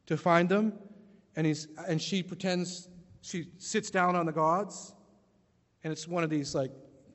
to 0.05 0.19
find 0.19 0.47
them, 0.47 0.75
and, 1.37 1.47
he's, 1.47 1.69
and 1.89 1.99
she 1.99 2.23
pretends 2.23 2.91
she 3.23 3.47
sits 3.57 3.89
down 3.91 4.17
on 4.17 4.27
the 4.27 4.33
gods, 4.33 4.93
and 5.83 5.91
it's 5.91 6.07
one 6.07 6.23
of 6.23 6.29
these 6.29 6.55
like 6.55 6.73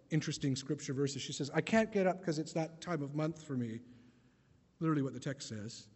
interesting 0.09 0.55
scripture 0.55 0.93
verses. 0.95 1.21
She 1.21 1.33
says, 1.33 1.51
I 1.53 1.62
can't 1.62 1.91
get 1.91 2.07
up 2.07 2.19
because 2.19 2.39
it's 2.39 2.53
that 2.53 2.81
time 2.81 3.03
of 3.03 3.13
month 3.13 3.43
for 3.45 3.53
me. 3.53 3.81
Literally 4.79 5.01
what 5.01 5.13
the 5.13 5.19
text 5.19 5.50
says. 5.50 5.88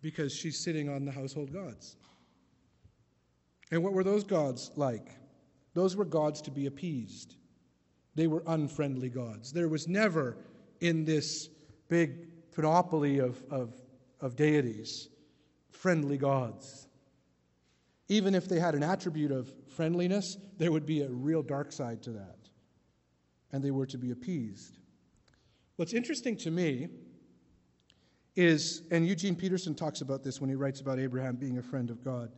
Because 0.00 0.34
she's 0.34 0.62
sitting 0.62 0.88
on 0.88 1.04
the 1.04 1.12
household 1.12 1.52
gods. 1.52 1.96
And 3.70 3.82
what 3.82 3.92
were 3.92 4.04
those 4.04 4.24
gods 4.24 4.70
like? 4.76 5.08
Those 5.74 5.96
were 5.96 6.04
gods 6.04 6.42
to 6.42 6.50
be 6.50 6.66
appeased. 6.66 7.34
They 8.14 8.26
were 8.26 8.44
unfriendly 8.46 9.08
gods. 9.08 9.52
There 9.52 9.68
was 9.68 9.88
never 9.88 10.36
in 10.80 11.04
this 11.04 11.48
big 11.88 12.28
panoply 12.54 13.18
of, 13.18 13.42
of, 13.50 13.74
of 14.20 14.36
deities 14.36 15.08
friendly 15.70 16.16
gods. 16.16 16.88
Even 18.08 18.34
if 18.34 18.48
they 18.48 18.58
had 18.58 18.74
an 18.74 18.82
attribute 18.82 19.30
of 19.30 19.52
friendliness, 19.68 20.38
there 20.56 20.72
would 20.72 20.86
be 20.86 21.02
a 21.02 21.08
real 21.08 21.42
dark 21.42 21.72
side 21.72 22.02
to 22.02 22.10
that. 22.10 22.38
And 23.52 23.62
they 23.62 23.70
were 23.70 23.86
to 23.86 23.98
be 23.98 24.10
appeased. 24.10 24.78
What's 25.76 25.92
interesting 25.92 26.36
to 26.38 26.50
me 26.50 26.88
is, 28.36 28.82
and 28.90 29.06
Eugene 29.06 29.36
Peterson 29.36 29.74
talks 29.74 30.00
about 30.00 30.22
this 30.22 30.40
when 30.40 30.50
he 30.50 30.56
writes 30.56 30.80
about 30.80 30.98
Abraham 30.98 31.36
being 31.36 31.58
a 31.58 31.62
friend 31.62 31.90
of 31.90 32.04
God, 32.04 32.30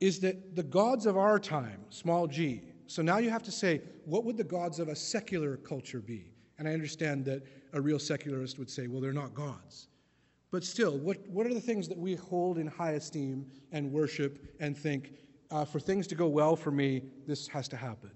is 0.00 0.18
that 0.20 0.56
the 0.56 0.62
gods 0.62 1.06
of 1.06 1.16
our 1.16 1.38
time, 1.38 1.80
small 1.90 2.26
g, 2.26 2.62
so 2.86 3.02
now 3.02 3.18
you 3.18 3.30
have 3.30 3.42
to 3.44 3.52
say, 3.52 3.80
what 4.04 4.24
would 4.24 4.36
the 4.36 4.44
gods 4.44 4.78
of 4.78 4.88
a 4.88 4.96
secular 4.96 5.56
culture 5.56 6.00
be? 6.00 6.32
And 6.58 6.68
I 6.68 6.72
understand 6.72 7.24
that 7.26 7.42
a 7.72 7.80
real 7.80 7.98
secularist 7.98 8.58
would 8.58 8.70
say, 8.70 8.86
well, 8.86 9.00
they're 9.00 9.12
not 9.12 9.34
gods. 9.34 9.88
But 10.50 10.64
still, 10.64 10.98
what, 10.98 11.18
what 11.28 11.46
are 11.46 11.54
the 11.54 11.60
things 11.60 11.88
that 11.88 11.96
we 11.96 12.14
hold 12.14 12.58
in 12.58 12.66
high 12.66 12.92
esteem 12.92 13.46
and 13.72 13.90
worship 13.90 14.54
and 14.60 14.76
think, 14.76 15.14
uh, 15.50 15.64
for 15.64 15.80
things 15.80 16.06
to 16.08 16.14
go 16.14 16.26
well 16.26 16.54
for 16.54 16.70
me, 16.70 17.02
this 17.26 17.48
has 17.48 17.68
to 17.68 17.76
happen? 17.76 18.10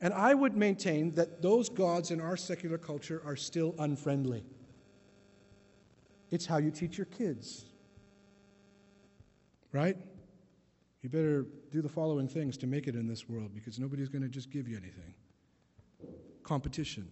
And 0.00 0.12
I 0.12 0.34
would 0.34 0.56
maintain 0.56 1.12
that 1.14 1.40
those 1.40 1.68
gods 1.68 2.10
in 2.10 2.20
our 2.20 2.36
secular 2.36 2.78
culture 2.78 3.22
are 3.24 3.36
still 3.36 3.74
unfriendly. 3.78 4.44
It's 6.30 6.46
how 6.46 6.58
you 6.58 6.70
teach 6.70 6.98
your 6.98 7.06
kids. 7.06 7.64
Right? 9.72 9.96
You 11.02 11.08
better 11.08 11.46
do 11.70 11.82
the 11.82 11.88
following 11.88 12.28
things 12.28 12.56
to 12.58 12.66
make 12.66 12.88
it 12.88 12.94
in 12.94 13.06
this 13.06 13.28
world 13.28 13.52
because 13.54 13.78
nobody's 13.78 14.08
going 14.08 14.22
to 14.22 14.28
just 14.28 14.50
give 14.50 14.68
you 14.68 14.76
anything. 14.76 15.14
Competition. 16.42 17.08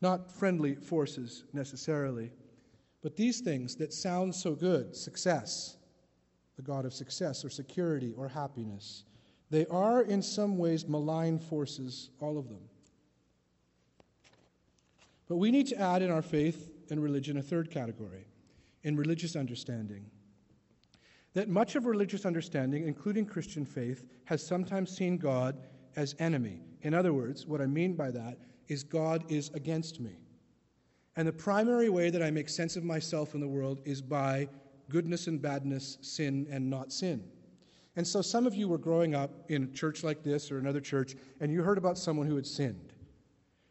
Not 0.00 0.30
friendly 0.30 0.74
forces 0.74 1.44
necessarily, 1.52 2.32
but 3.02 3.16
these 3.16 3.40
things 3.40 3.76
that 3.76 3.92
sound 3.92 4.34
so 4.34 4.54
good 4.54 4.94
success, 4.96 5.76
the 6.56 6.62
God 6.62 6.84
of 6.84 6.92
success 6.92 7.44
or 7.44 7.50
security 7.50 8.12
or 8.16 8.28
happiness 8.28 9.04
they 9.52 9.66
are, 9.66 10.00
in 10.00 10.22
some 10.22 10.56
ways, 10.56 10.88
malign 10.88 11.38
forces, 11.38 12.08
all 12.20 12.38
of 12.38 12.48
them. 12.48 12.62
But 15.32 15.38
we 15.38 15.50
need 15.50 15.66
to 15.68 15.80
add 15.80 16.02
in 16.02 16.10
our 16.10 16.20
faith 16.20 16.70
and 16.90 17.02
religion 17.02 17.38
a 17.38 17.42
third 17.42 17.70
category 17.70 18.26
in 18.82 18.98
religious 18.98 19.34
understanding. 19.34 20.04
That 21.32 21.48
much 21.48 21.74
of 21.74 21.86
religious 21.86 22.26
understanding, 22.26 22.86
including 22.86 23.24
Christian 23.24 23.64
faith, 23.64 24.04
has 24.26 24.46
sometimes 24.46 24.94
seen 24.94 25.16
God 25.16 25.56
as 25.96 26.14
enemy. 26.18 26.60
In 26.82 26.92
other 26.92 27.14
words, 27.14 27.46
what 27.46 27.62
I 27.62 27.66
mean 27.66 27.94
by 27.94 28.10
that 28.10 28.40
is 28.68 28.84
God 28.84 29.24
is 29.30 29.48
against 29.54 30.00
me. 30.00 30.18
And 31.16 31.26
the 31.26 31.32
primary 31.32 31.88
way 31.88 32.10
that 32.10 32.22
I 32.22 32.30
make 32.30 32.50
sense 32.50 32.76
of 32.76 32.84
myself 32.84 33.32
in 33.32 33.40
the 33.40 33.48
world 33.48 33.80
is 33.86 34.02
by 34.02 34.50
goodness 34.90 35.28
and 35.28 35.40
badness, 35.40 35.96
sin 36.02 36.46
and 36.50 36.68
not 36.68 36.92
sin. 36.92 37.24
And 37.96 38.06
so 38.06 38.20
some 38.20 38.46
of 38.46 38.54
you 38.54 38.68
were 38.68 38.76
growing 38.76 39.14
up 39.14 39.30
in 39.48 39.62
a 39.62 39.68
church 39.68 40.04
like 40.04 40.22
this 40.22 40.52
or 40.52 40.58
another 40.58 40.82
church, 40.82 41.16
and 41.40 41.50
you 41.50 41.62
heard 41.62 41.78
about 41.78 41.96
someone 41.96 42.26
who 42.26 42.36
had 42.36 42.46
sinned. 42.46 42.92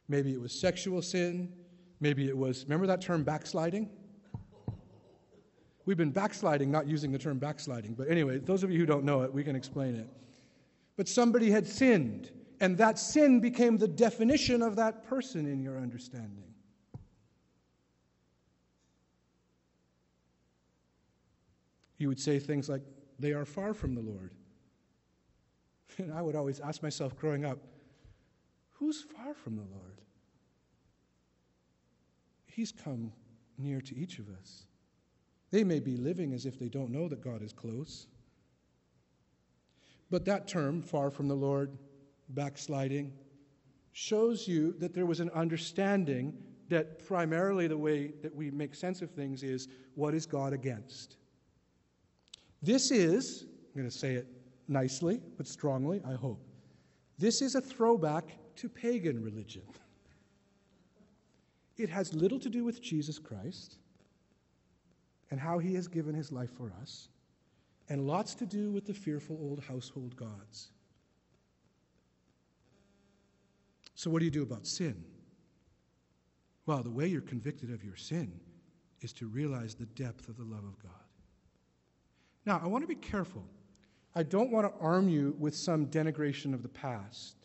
Maybe 0.07 0.33
it 0.33 0.41
was 0.41 0.51
sexual 0.51 1.01
sin. 1.01 1.53
Maybe 1.99 2.27
it 2.27 2.37
was, 2.37 2.63
remember 2.63 2.87
that 2.87 3.01
term 3.01 3.23
backsliding? 3.23 3.89
We've 5.85 5.97
been 5.97 6.11
backsliding, 6.11 6.69
not 6.69 6.87
using 6.87 7.11
the 7.11 7.17
term 7.17 7.39
backsliding. 7.39 7.93
But 7.93 8.09
anyway, 8.09 8.39
those 8.39 8.63
of 8.63 8.71
you 8.71 8.79
who 8.79 8.85
don't 8.85 9.03
know 9.03 9.21
it, 9.21 9.33
we 9.33 9.43
can 9.43 9.55
explain 9.55 9.95
it. 9.95 10.07
But 10.95 11.07
somebody 11.07 11.49
had 11.49 11.67
sinned, 11.67 12.31
and 12.59 12.77
that 12.77 12.99
sin 12.99 13.39
became 13.39 13.77
the 13.77 13.87
definition 13.87 14.61
of 14.61 14.75
that 14.75 15.03
person 15.03 15.45
in 15.45 15.61
your 15.61 15.77
understanding. 15.77 16.53
You 21.97 22.07
would 22.07 22.19
say 22.19 22.39
things 22.39 22.67
like, 22.67 22.81
they 23.19 23.33
are 23.33 23.45
far 23.45 23.73
from 23.73 23.93
the 23.93 24.01
Lord. 24.01 24.31
And 25.97 26.11
I 26.11 26.21
would 26.21 26.35
always 26.35 26.59
ask 26.59 26.81
myself 26.81 27.15
growing 27.15 27.45
up, 27.45 27.59
who's 28.71 29.01
far 29.01 29.33
from 29.35 29.55
the 29.55 29.65
Lord? 29.71 29.90
He's 32.51 32.71
come 32.71 33.11
near 33.57 33.81
to 33.81 33.95
each 33.95 34.19
of 34.19 34.29
us. 34.29 34.65
They 35.51 35.63
may 35.63 35.79
be 35.79 35.97
living 35.97 36.33
as 36.33 36.45
if 36.45 36.57
they 36.57 36.69
don't 36.69 36.91
know 36.91 37.07
that 37.07 37.21
God 37.21 37.41
is 37.41 37.53
close. 37.53 38.07
But 40.09 40.25
that 40.25 40.47
term, 40.47 40.81
far 40.81 41.09
from 41.09 41.27
the 41.27 41.35
Lord, 41.35 41.77
backsliding, 42.29 43.13
shows 43.93 44.47
you 44.47 44.73
that 44.79 44.93
there 44.93 45.05
was 45.05 45.19
an 45.19 45.29
understanding 45.31 46.33
that 46.69 47.05
primarily 47.05 47.67
the 47.67 47.77
way 47.77 48.13
that 48.21 48.33
we 48.33 48.49
make 48.49 48.73
sense 48.73 49.01
of 49.01 49.11
things 49.11 49.43
is 49.43 49.67
what 49.95 50.13
is 50.13 50.25
God 50.25 50.53
against? 50.53 51.17
This 52.61 52.91
is, 52.91 53.43
I'm 53.43 53.81
going 53.81 53.89
to 53.89 53.97
say 53.97 54.13
it 54.13 54.27
nicely 54.67 55.21
but 55.37 55.47
strongly, 55.47 56.01
I 56.07 56.13
hope. 56.13 56.41
This 57.17 57.41
is 57.41 57.55
a 57.55 57.61
throwback 57.61 58.37
to 58.55 58.69
pagan 58.69 59.21
religion. 59.21 59.63
It 61.77 61.89
has 61.89 62.13
little 62.13 62.39
to 62.39 62.49
do 62.49 62.63
with 62.63 62.81
Jesus 62.81 63.17
Christ 63.17 63.77
and 65.29 65.39
how 65.39 65.59
he 65.59 65.73
has 65.75 65.87
given 65.87 66.13
his 66.13 66.31
life 66.31 66.51
for 66.51 66.73
us, 66.81 67.07
and 67.89 68.05
lots 68.05 68.35
to 68.35 68.45
do 68.45 68.69
with 68.71 68.85
the 68.85 68.93
fearful 68.93 69.37
old 69.41 69.63
household 69.63 70.15
gods. 70.15 70.71
So, 73.95 74.09
what 74.09 74.19
do 74.19 74.25
you 74.25 74.31
do 74.31 74.43
about 74.43 74.67
sin? 74.67 75.03
Well, 76.65 76.83
the 76.83 76.89
way 76.89 77.07
you're 77.07 77.21
convicted 77.21 77.71
of 77.71 77.83
your 77.83 77.95
sin 77.95 78.39
is 79.01 79.13
to 79.13 79.27
realize 79.27 79.73
the 79.73 79.85
depth 79.85 80.27
of 80.27 80.37
the 80.37 80.43
love 80.43 80.63
of 80.63 80.77
God. 80.81 80.91
Now, 82.45 82.61
I 82.63 82.67
want 82.67 82.83
to 82.83 82.87
be 82.87 82.95
careful. 82.95 83.43
I 84.13 84.23
don't 84.23 84.51
want 84.51 84.67
to 84.67 84.81
arm 84.81 85.07
you 85.07 85.35
with 85.39 85.55
some 85.55 85.87
denigration 85.87 86.53
of 86.53 86.63
the 86.63 86.69
past 86.69 87.40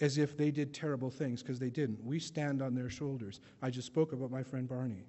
as 0.00 0.18
if 0.18 0.36
they 0.36 0.50
did 0.50 0.74
terrible 0.74 1.10
things, 1.10 1.42
because 1.42 1.58
they 1.58 1.70
didn't. 1.70 2.02
We 2.04 2.18
stand 2.18 2.62
on 2.62 2.74
their 2.74 2.90
shoulders. 2.90 3.40
I 3.62 3.70
just 3.70 3.86
spoke 3.86 4.12
about 4.12 4.30
my 4.30 4.42
friend 4.42 4.68
Barney. 4.68 5.04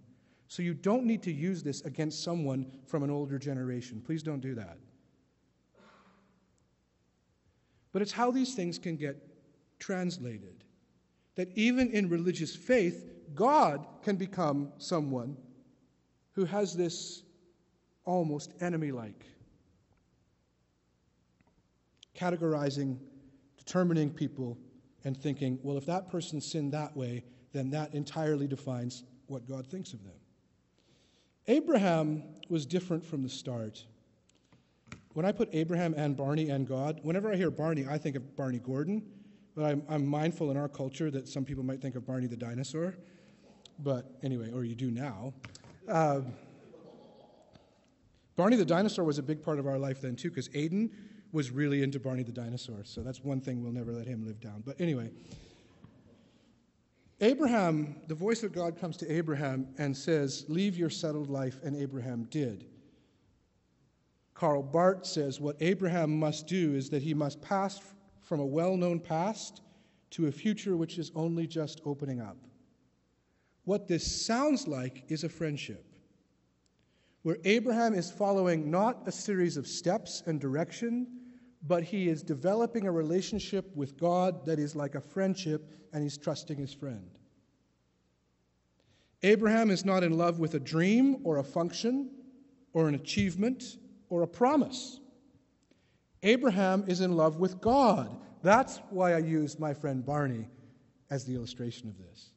So 0.48 0.62
you 0.62 0.74
don't 0.74 1.06
need 1.06 1.24
to 1.24 1.32
use 1.32 1.64
this 1.64 1.82
against 1.82 2.24
someone 2.24 2.72
from 2.86 3.04
an 3.04 3.10
older 3.10 3.40
generation. 3.40 4.02
Please 4.06 4.22
don't 4.22 4.42
do 4.42 4.54
that. 4.56 4.78
But 7.92 8.02
it's 8.02 8.12
how 8.12 8.30
these 8.30 8.54
things 8.54 8.78
can 8.78 8.96
get 8.96 9.16
translated. 9.80 10.64
That 11.36 11.50
even 11.56 11.90
in 11.92 12.10
religious 12.10 12.56
faith, 12.56 13.10
God 13.34 13.86
can 14.04 14.18
become 14.18 14.72
someone 14.78 15.36
who 16.34 16.46
has 16.46 16.76
this 16.76 17.24
almost 18.04 18.54
enemy 18.62 18.92
like. 18.92 19.26
Categorizing, 22.16 22.98
determining 23.58 24.10
people, 24.10 24.58
and 25.06 25.16
thinking, 25.16 25.60
well, 25.64 25.78
if 25.78 25.86
that 25.86 26.10
person 26.10 26.42
sinned 26.42 26.74
that 26.74 26.98
way, 26.98 27.24
then 27.54 27.70
that 27.70 27.94
entirely 27.94 28.48
defines 28.48 29.04
what 29.28 29.48
God 29.48 29.66
thinks 29.66 29.94
of 29.94 30.04
them. 30.04 30.16
Abraham 31.48 32.24
was 32.50 32.66
different 32.66 33.06
from 33.06 33.24
the 33.24 33.30
start. 33.30 33.86
When 35.14 35.26
I 35.26 35.32
put 35.32 35.48
Abraham 35.54 35.94
and 35.96 36.18
Barney 36.18 36.50
and 36.50 36.68
God, 36.68 37.00
whenever 37.04 37.32
I 37.32 37.36
hear 37.38 37.50
Barney, 37.50 37.86
I 37.90 37.98
think 37.98 38.16
of 38.16 38.36
Barney 38.36 38.60
Gordon, 38.60 39.04
but 39.56 39.64
I'm, 39.64 39.84
I'm 39.88 40.06
mindful 40.06 40.52
in 40.52 40.58
our 40.58 40.68
culture 40.68 41.10
that 41.12 41.30
some 41.30 41.46
people 41.46 41.64
might 41.64 41.82
think 41.82 41.96
of 41.96 42.06
Barney 42.06 42.28
the 42.28 42.36
dinosaur. 42.36 42.96
But 43.80 44.12
anyway, 44.24 44.52
or 44.52 44.66
you 44.66 44.76
do 44.76 44.92
now. 44.92 45.34
Uh, 45.88 46.22
Barney 48.36 48.58
the 48.58 48.66
dinosaur 48.66 49.06
was 49.06 49.18
a 49.18 49.24
big 49.24 49.42
part 49.42 49.60
of 49.60 49.68
our 49.68 49.78
life 49.78 50.02
then, 50.02 50.16
too, 50.16 50.30
because 50.30 50.50
Aiden 50.50 50.90
was 51.36 51.52
really 51.52 51.84
into 51.84 52.00
Barney 52.00 52.24
the 52.24 52.32
dinosaur. 52.32 52.78
So 52.86 53.02
that's 53.02 53.22
one 53.22 53.42
thing 53.42 53.62
we'll 53.62 53.74
never 53.74 53.92
let 53.92 54.08
him 54.08 54.26
live 54.26 54.40
down. 54.40 54.64
But 54.66 54.80
anyway, 54.80 55.12
Abraham, 57.20 57.98
the 58.08 58.16
voice 58.16 58.42
of 58.42 58.54
God 58.54 58.80
comes 58.80 58.96
to 58.98 59.12
Abraham 59.12 59.68
and 59.78 59.96
says, 59.96 60.46
Leave 60.48 60.78
your 60.78 60.90
settled 60.90 61.30
life, 61.30 61.60
and 61.64 61.76
Abraham 61.76 62.24
did. 62.32 62.66
Karl 64.34 64.64
Barth 64.64 65.06
says, 65.06 65.42
What 65.42 65.58
Abraham 65.60 66.18
must 66.18 66.48
do 66.48 66.74
is 66.74 66.90
that 66.90 67.04
he 67.04 67.14
must 67.14 67.42
pass 67.42 67.82
from 68.22 68.40
a 68.40 68.46
well 68.46 68.78
known 68.78 69.02
past 69.02 69.62
to 70.12 70.28
a 70.28 70.32
future 70.32 70.78
which 70.78 70.98
is 70.98 71.12
only 71.16 71.48
just 71.48 71.82
opening 71.86 72.22
up. 72.22 72.38
What 73.66 73.90
this 73.90 74.26
sounds 74.26 74.70
like 74.70 75.04
is 75.10 75.26
a 75.26 75.30
friendship 75.30 75.86
where 77.26 77.40
Abraham 77.44 77.96
is 77.96 78.12
following 78.12 78.70
not 78.70 79.02
a 79.08 79.12
series 79.12 79.58
of 79.58 79.66
steps 79.66 80.22
and 80.28 80.40
direction, 80.40 81.08
but 81.68 81.84
he 81.84 82.08
is 82.10 82.22
developing 82.22 82.86
a 82.86 82.92
relationship 82.92 83.76
with 83.76 83.98
God 83.98 84.46
that 84.46 84.60
is 84.60 84.76
like 84.76 84.96
a 84.96 85.02
friendship, 85.02 85.72
and 85.94 86.04
he's 86.04 86.18
trusting 86.18 86.58
his 86.58 86.74
friend. 86.74 87.10
Abraham 89.24 89.72
is 89.72 89.86
not 89.86 90.04
in 90.04 90.18
love 90.18 90.40
with 90.40 90.54
a 90.54 90.60
dream 90.60 91.18
or 91.24 91.38
a 91.38 91.44
function 91.44 92.12
or 92.74 92.88
an 92.88 92.96
achievement 92.96 93.78
or 94.10 94.22
a 94.22 94.28
promise. 94.28 95.00
Abraham 96.22 96.84
is 96.88 97.02
in 97.02 97.16
love 97.16 97.38
with 97.38 97.60
God. 97.62 98.16
That's 98.44 98.80
why 98.90 99.14
I 99.14 99.20
used 99.20 99.60
my 99.60 99.74
friend 99.74 100.06
Barney 100.06 100.48
as 101.10 101.26
the 101.26 101.34
illustration 101.34 101.88
of 101.88 101.98
this. 101.98 102.32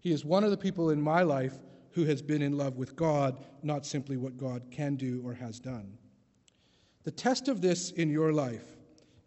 He 0.00 0.12
is 0.12 0.24
one 0.24 0.42
of 0.42 0.50
the 0.50 0.56
people 0.56 0.90
in 0.90 1.00
my 1.00 1.22
life 1.22 1.58
who 1.90 2.04
has 2.04 2.22
been 2.22 2.42
in 2.42 2.56
love 2.56 2.76
with 2.76 2.96
God, 2.96 3.44
not 3.62 3.84
simply 3.84 4.16
what 4.16 4.36
God 4.36 4.62
can 4.70 4.96
do 4.96 5.22
or 5.24 5.34
has 5.34 5.60
done. 5.60 5.98
The 7.04 7.10
test 7.10 7.48
of 7.48 7.60
this 7.60 7.92
in 7.92 8.10
your 8.10 8.32
life, 8.32 8.64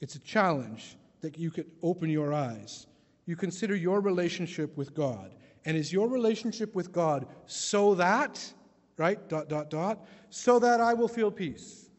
it's 0.02 0.16
a 0.16 0.20
challenge 0.20 0.98
that 1.22 1.38
you 1.38 1.50
could 1.50 1.72
open 1.82 2.10
your 2.10 2.34
eyes. 2.34 2.88
You 3.26 3.36
consider 3.36 3.76
your 3.76 4.02
relationship 4.02 4.76
with 4.78 4.94
God. 4.94 5.34
And 5.66 5.78
is 5.78 5.94
your 5.94 6.08
relationship 6.10 6.76
with 6.76 6.92
God 6.92 7.26
so 7.46 7.96
that, 7.96 8.54
right, 8.98 9.28
dot, 9.30 9.48
dot, 9.48 9.70
dot, 9.70 10.06
so 10.30 10.60
that 10.60 10.82
I 10.82 10.94
will 10.94 11.08
feel 11.08 11.32
peace, 11.32 11.90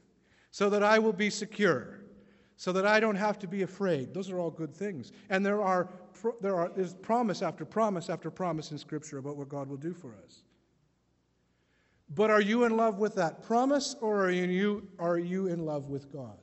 so 0.50 0.68
that 0.70 0.82
I 0.82 0.98
will 0.98 1.14
be 1.14 1.30
secure, 1.30 2.00
so 2.56 2.72
that 2.72 2.86
I 2.86 3.00
don't 3.00 3.16
have 3.16 3.38
to 3.40 3.48
be 3.48 3.62
afraid? 3.62 4.12
Those 4.12 4.30
are 4.30 4.38
all 4.38 4.50
good 4.50 4.74
things. 4.74 5.12
And 5.30 5.44
there 5.44 5.62
are, 5.62 5.88
there 6.42 6.56
are 6.56 6.70
there's 6.76 6.94
promise 6.94 7.40
after 7.40 7.64
promise 7.64 8.10
after 8.10 8.30
promise 8.30 8.70
in 8.70 8.78
Scripture 8.78 9.18
about 9.18 9.36
what 9.36 9.48
God 9.48 9.68
will 9.68 9.78
do 9.78 9.94
for 9.94 10.14
us. 10.24 10.42
But 12.10 12.30
are 12.30 12.40
you 12.40 12.64
in 12.64 12.76
love 12.76 12.98
with 12.98 13.14
that 13.16 13.42
promise 13.42 13.96
or 14.00 14.26
are 14.26 14.30
you, 14.30 14.88
are 14.98 15.18
you 15.18 15.46
in 15.46 15.64
love 15.64 15.88
with 15.88 16.12
God? 16.12 16.38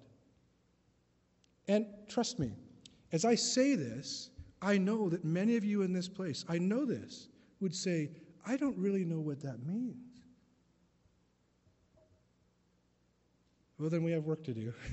And 1.68 1.86
trust 2.10 2.40
me, 2.40 2.54
as 3.12 3.26
I 3.26 3.36
say 3.36 3.76
this, 3.76 4.30
I 4.62 4.78
know 4.78 5.10
that 5.10 5.24
many 5.24 5.58
of 5.58 5.66
you 5.66 5.82
in 5.82 5.94
this 5.94 6.08
place, 6.08 6.46
I 6.48 6.58
know 6.58 6.86
this, 6.86 7.30
would 7.60 7.76
say, 7.76 8.12
I 8.46 8.58
don't 8.58 8.78
really 8.78 9.06
know 9.06 9.20
what 9.20 9.42
that 9.42 9.66
means. 9.66 9.96
Well, 13.78 13.90
then 13.90 14.04
we 14.04 14.12
have 14.12 14.26
work 14.26 14.44
to 14.44 14.54
do. 14.54 14.74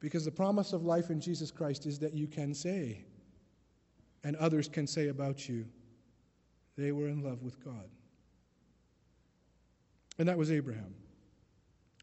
because 0.00 0.24
the 0.24 0.30
promise 0.30 0.72
of 0.72 0.84
life 0.84 1.10
in 1.10 1.20
Jesus 1.20 1.50
Christ 1.50 1.86
is 1.86 1.98
that 1.98 2.14
you 2.14 2.26
can 2.26 2.54
say, 2.54 3.04
and 4.24 4.34
others 4.36 4.68
can 4.68 4.86
say 4.86 5.08
about 5.08 5.48
you, 5.48 5.66
they 6.80 6.92
were 6.92 7.08
in 7.08 7.22
love 7.22 7.42
with 7.42 7.62
God. 7.64 7.88
And 10.18 10.28
that 10.28 10.38
was 10.38 10.50
Abraham. 10.50 10.94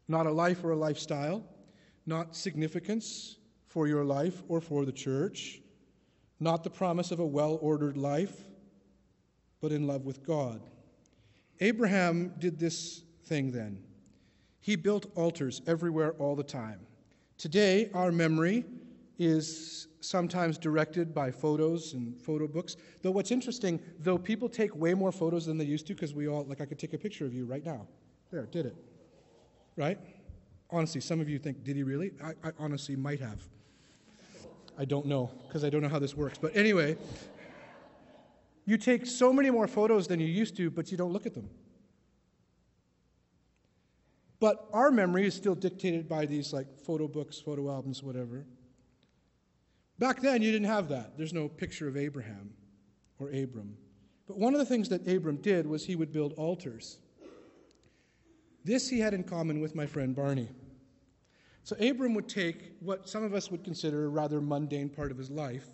Not 0.08 0.26
a 0.26 0.30
life 0.30 0.64
or 0.64 0.70
a 0.70 0.76
lifestyle, 0.76 1.44
not 2.06 2.34
significance 2.34 3.36
for 3.66 3.86
your 3.86 4.04
life 4.04 4.42
or 4.48 4.60
for 4.60 4.84
the 4.84 4.92
church, 4.92 5.60
not 6.40 6.64
the 6.64 6.70
promise 6.70 7.10
of 7.10 7.20
a 7.20 7.26
well 7.26 7.58
ordered 7.60 7.96
life, 7.96 8.44
but 9.60 9.72
in 9.72 9.86
love 9.86 10.04
with 10.04 10.24
God. 10.26 10.62
Abraham 11.60 12.34
did 12.38 12.58
this 12.58 13.02
thing 13.24 13.50
then. 13.50 13.82
He 14.60 14.76
built 14.76 15.06
altars 15.14 15.60
everywhere 15.66 16.12
all 16.18 16.36
the 16.36 16.42
time. 16.42 16.80
Today, 17.36 17.90
our 17.94 18.10
memory 18.10 18.64
is 19.18 19.88
sometimes 20.00 20.58
directed 20.58 21.12
by 21.12 21.30
photos 21.30 21.92
and 21.94 22.16
photo 22.20 22.46
books. 22.46 22.76
Though 23.02 23.10
what's 23.10 23.30
interesting, 23.30 23.80
though 23.98 24.16
people 24.16 24.48
take 24.48 24.74
way 24.76 24.94
more 24.94 25.10
photos 25.10 25.46
than 25.46 25.58
they 25.58 25.64
used 25.64 25.86
to, 25.88 25.94
because 25.94 26.14
we 26.14 26.28
all, 26.28 26.44
like 26.44 26.60
I 26.60 26.66
could 26.66 26.78
take 26.78 26.92
a 26.92 26.98
picture 26.98 27.26
of 27.26 27.34
you 27.34 27.44
right 27.44 27.64
now. 27.64 27.86
There, 28.30 28.46
did 28.46 28.66
it. 28.66 28.76
Right? 29.76 29.98
Honestly, 30.70 31.00
some 31.00 31.20
of 31.20 31.28
you 31.28 31.38
think, 31.38 31.64
did 31.64 31.76
he 31.76 31.82
really? 31.82 32.12
I, 32.22 32.30
I 32.44 32.52
honestly 32.58 32.94
might 32.94 33.20
have. 33.20 33.42
I 34.78 34.84
don't 34.84 35.06
know, 35.06 35.30
because 35.46 35.64
I 35.64 35.70
don't 35.70 35.82
know 35.82 35.88
how 35.88 35.98
this 35.98 36.16
works. 36.16 36.38
But 36.38 36.54
anyway, 36.54 36.96
you 38.64 38.76
take 38.76 39.06
so 39.06 39.32
many 39.32 39.50
more 39.50 39.66
photos 39.66 40.06
than 40.06 40.20
you 40.20 40.26
used 40.26 40.56
to, 40.58 40.70
but 40.70 40.92
you 40.92 40.96
don't 40.96 41.12
look 41.12 41.26
at 41.26 41.34
them. 41.34 41.50
But 44.40 44.68
our 44.72 44.92
memory 44.92 45.26
is 45.26 45.34
still 45.34 45.56
dictated 45.56 46.08
by 46.08 46.26
these 46.26 46.52
like 46.52 46.66
photo 46.78 47.08
books, 47.08 47.40
photo 47.40 47.68
albums, 47.70 48.04
whatever. 48.04 48.46
Back 49.98 50.20
then, 50.20 50.42
you 50.42 50.52
didn't 50.52 50.68
have 50.68 50.88
that. 50.88 51.16
There's 51.16 51.32
no 51.32 51.48
picture 51.48 51.88
of 51.88 51.96
Abraham 51.96 52.50
or 53.18 53.28
Abram. 53.30 53.76
But 54.26 54.38
one 54.38 54.54
of 54.54 54.60
the 54.60 54.66
things 54.66 54.88
that 54.90 55.08
Abram 55.08 55.36
did 55.36 55.66
was 55.66 55.84
he 55.84 55.96
would 55.96 56.12
build 56.12 56.34
altars. 56.34 56.98
This 58.64 58.88
he 58.88 59.00
had 59.00 59.14
in 59.14 59.24
common 59.24 59.60
with 59.60 59.74
my 59.74 59.86
friend 59.86 60.14
Barney. 60.14 60.48
So 61.64 61.76
Abram 61.76 62.14
would 62.14 62.28
take 62.28 62.76
what 62.80 63.08
some 63.08 63.24
of 63.24 63.34
us 63.34 63.50
would 63.50 63.64
consider 63.64 64.04
a 64.04 64.08
rather 64.08 64.40
mundane 64.40 64.88
part 64.88 65.10
of 65.10 65.18
his 65.18 65.30
life, 65.30 65.66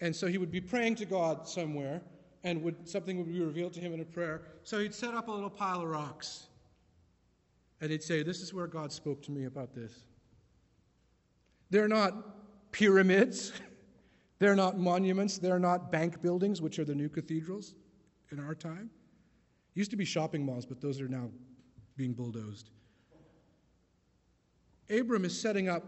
and 0.00 0.14
so 0.14 0.26
he 0.26 0.38
would 0.38 0.50
be 0.50 0.60
praying 0.60 0.96
to 0.96 1.06
God 1.06 1.48
somewhere, 1.48 2.02
and 2.42 2.62
would, 2.62 2.88
something 2.88 3.16
would 3.18 3.32
be 3.32 3.40
revealed 3.40 3.72
to 3.74 3.80
him 3.80 3.94
in 3.94 4.00
a 4.00 4.04
prayer. 4.04 4.42
So 4.64 4.80
he'd 4.80 4.94
set 4.94 5.14
up 5.14 5.28
a 5.28 5.30
little 5.30 5.48
pile 5.48 5.80
of 5.80 5.88
rocks, 5.88 6.48
and 7.80 7.90
he'd 7.90 8.02
say, 8.02 8.22
This 8.22 8.40
is 8.40 8.52
where 8.52 8.66
God 8.66 8.92
spoke 8.92 9.22
to 9.22 9.30
me 9.30 9.44
about 9.44 9.74
this. 9.74 9.92
They're 11.70 11.88
not 11.88 12.43
pyramids. 12.74 13.52
They're 14.40 14.56
not 14.56 14.76
monuments. 14.76 15.38
They're 15.38 15.60
not 15.60 15.92
bank 15.92 16.20
buildings, 16.20 16.60
which 16.60 16.78
are 16.80 16.84
the 16.84 16.94
new 16.94 17.08
cathedrals 17.08 17.74
in 18.32 18.40
our 18.40 18.54
time. 18.54 18.90
Used 19.74 19.92
to 19.92 19.96
be 19.96 20.04
shopping 20.04 20.44
malls, 20.44 20.66
but 20.66 20.80
those 20.80 21.00
are 21.00 21.08
now 21.08 21.30
being 21.96 22.12
bulldozed. 22.12 22.70
Abram 24.90 25.24
is 25.24 25.40
setting 25.40 25.68
up 25.68 25.84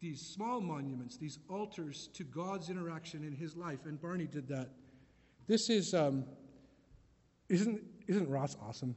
these 0.00 0.20
small 0.20 0.60
monuments, 0.60 1.18
these 1.18 1.38
altars 1.48 2.08
to 2.14 2.24
God's 2.24 2.70
interaction 2.70 3.22
in 3.22 3.34
his 3.34 3.54
life, 3.54 3.80
and 3.84 4.00
Barney 4.00 4.26
did 4.26 4.48
that. 4.48 4.70
This 5.46 5.68
is, 5.68 5.92
um, 5.92 6.24
isn't, 7.48 7.82
isn't 8.06 8.28
Ross 8.28 8.56
awesome? 8.62 8.94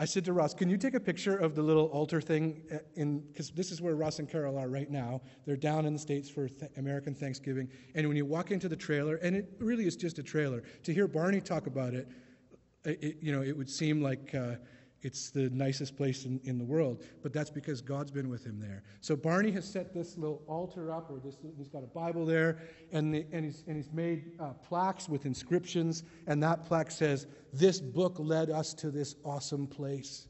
I 0.00 0.06
said 0.06 0.24
to 0.24 0.32
Ross, 0.32 0.54
Can 0.54 0.70
you 0.70 0.78
take 0.78 0.94
a 0.94 1.00
picture 1.00 1.36
of 1.36 1.54
the 1.54 1.60
little 1.60 1.84
altar 1.88 2.22
thing? 2.22 2.62
Uh, 2.72 2.78
in 2.94 3.20
Because 3.20 3.50
this 3.50 3.70
is 3.70 3.82
where 3.82 3.94
Ross 3.94 4.18
and 4.18 4.26
Carol 4.26 4.56
are 4.56 4.70
right 4.70 4.90
now. 4.90 5.20
They're 5.44 5.58
down 5.58 5.84
in 5.84 5.92
the 5.92 5.98
States 5.98 6.30
for 6.30 6.48
th- 6.48 6.70
American 6.78 7.14
Thanksgiving. 7.14 7.68
And 7.94 8.08
when 8.08 8.16
you 8.16 8.24
walk 8.24 8.50
into 8.50 8.66
the 8.66 8.76
trailer, 8.76 9.16
and 9.16 9.36
it 9.36 9.52
really 9.58 9.86
is 9.86 9.96
just 9.96 10.18
a 10.18 10.22
trailer, 10.22 10.62
to 10.84 10.94
hear 10.94 11.06
Barney 11.06 11.42
talk 11.42 11.66
about 11.66 11.92
it, 11.92 12.08
it 12.86 13.18
you 13.20 13.30
know, 13.30 13.42
it 13.42 13.54
would 13.54 13.68
seem 13.68 14.00
like. 14.00 14.34
Uh, 14.34 14.54
it's 15.02 15.30
the 15.30 15.48
nicest 15.50 15.96
place 15.96 16.26
in, 16.26 16.40
in 16.44 16.58
the 16.58 16.64
world, 16.64 17.02
but 17.22 17.32
that's 17.32 17.50
because 17.50 17.80
God's 17.80 18.10
been 18.10 18.28
with 18.28 18.44
him 18.44 18.60
there. 18.60 18.82
So 19.00 19.16
Barney 19.16 19.50
has 19.52 19.70
set 19.70 19.94
this 19.94 20.18
little 20.18 20.42
altar 20.46 20.92
up, 20.92 21.10
or 21.10 21.18
this, 21.18 21.36
he's 21.56 21.68
got 21.68 21.82
a 21.82 21.86
Bible 21.86 22.26
there, 22.26 22.58
and, 22.92 23.14
the, 23.14 23.26
and, 23.32 23.44
he's, 23.44 23.64
and 23.66 23.76
he's 23.76 23.92
made 23.92 24.32
uh, 24.38 24.52
plaques 24.52 25.08
with 25.08 25.24
inscriptions, 25.24 26.04
and 26.26 26.42
that 26.42 26.66
plaque 26.66 26.90
says, 26.90 27.26
This 27.52 27.80
book 27.80 28.16
led 28.18 28.50
us 28.50 28.74
to 28.74 28.90
this 28.90 29.16
awesome 29.24 29.66
place. 29.66 30.28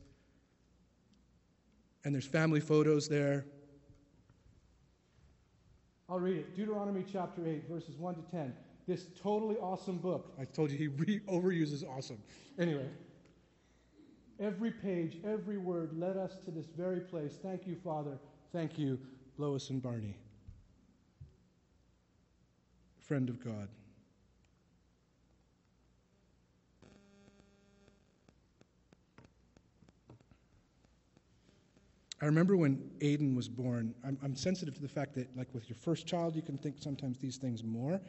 And 2.04 2.14
there's 2.14 2.26
family 2.26 2.60
photos 2.60 3.08
there. 3.08 3.46
I'll 6.08 6.20
read 6.20 6.38
it. 6.38 6.56
Deuteronomy 6.56 7.04
chapter 7.10 7.46
8, 7.46 7.68
verses 7.68 7.96
1 7.96 8.14
to 8.14 8.22
10. 8.30 8.54
This 8.86 9.06
totally 9.20 9.56
awesome 9.56 9.98
book. 9.98 10.32
I 10.40 10.44
told 10.44 10.70
you 10.70 10.78
he 10.78 10.88
re- 10.88 11.20
overuses 11.28 11.84
awesome. 11.84 12.18
Anyway. 12.58 12.88
Every 14.40 14.70
page, 14.70 15.18
every 15.22 15.58
word 15.58 15.90
led 15.92 16.16
us 16.16 16.38
to 16.46 16.50
this 16.50 16.64
very 16.74 17.00
place. 17.00 17.38
Thank 17.42 17.66
you, 17.66 17.76
Father. 17.84 18.18
Thank 18.52 18.78
you, 18.78 18.98
Lois 19.36 19.68
and 19.68 19.82
Barney. 19.82 20.16
Friend 23.00 23.28
of 23.28 23.44
God. 23.44 23.68
I 32.22 32.26
remember 32.26 32.56
when 32.56 32.90
Aiden 33.00 33.34
was 33.34 33.48
born, 33.48 33.94
I'm, 34.04 34.18
I'm, 34.22 34.36
sensitive 34.36 34.74
to 34.74 34.82
the 34.82 34.88
fact 34.88 35.14
that, 35.14 35.34
like 35.36 35.48
with 35.54 35.70
your 35.70 35.76
first 35.76 36.06
child, 36.06 36.36
you 36.36 36.42
can 36.42 36.58
think 36.58 36.76
sometimes 36.78 37.18
these 37.18 37.38
things 37.38 37.64
more. 37.64 38.00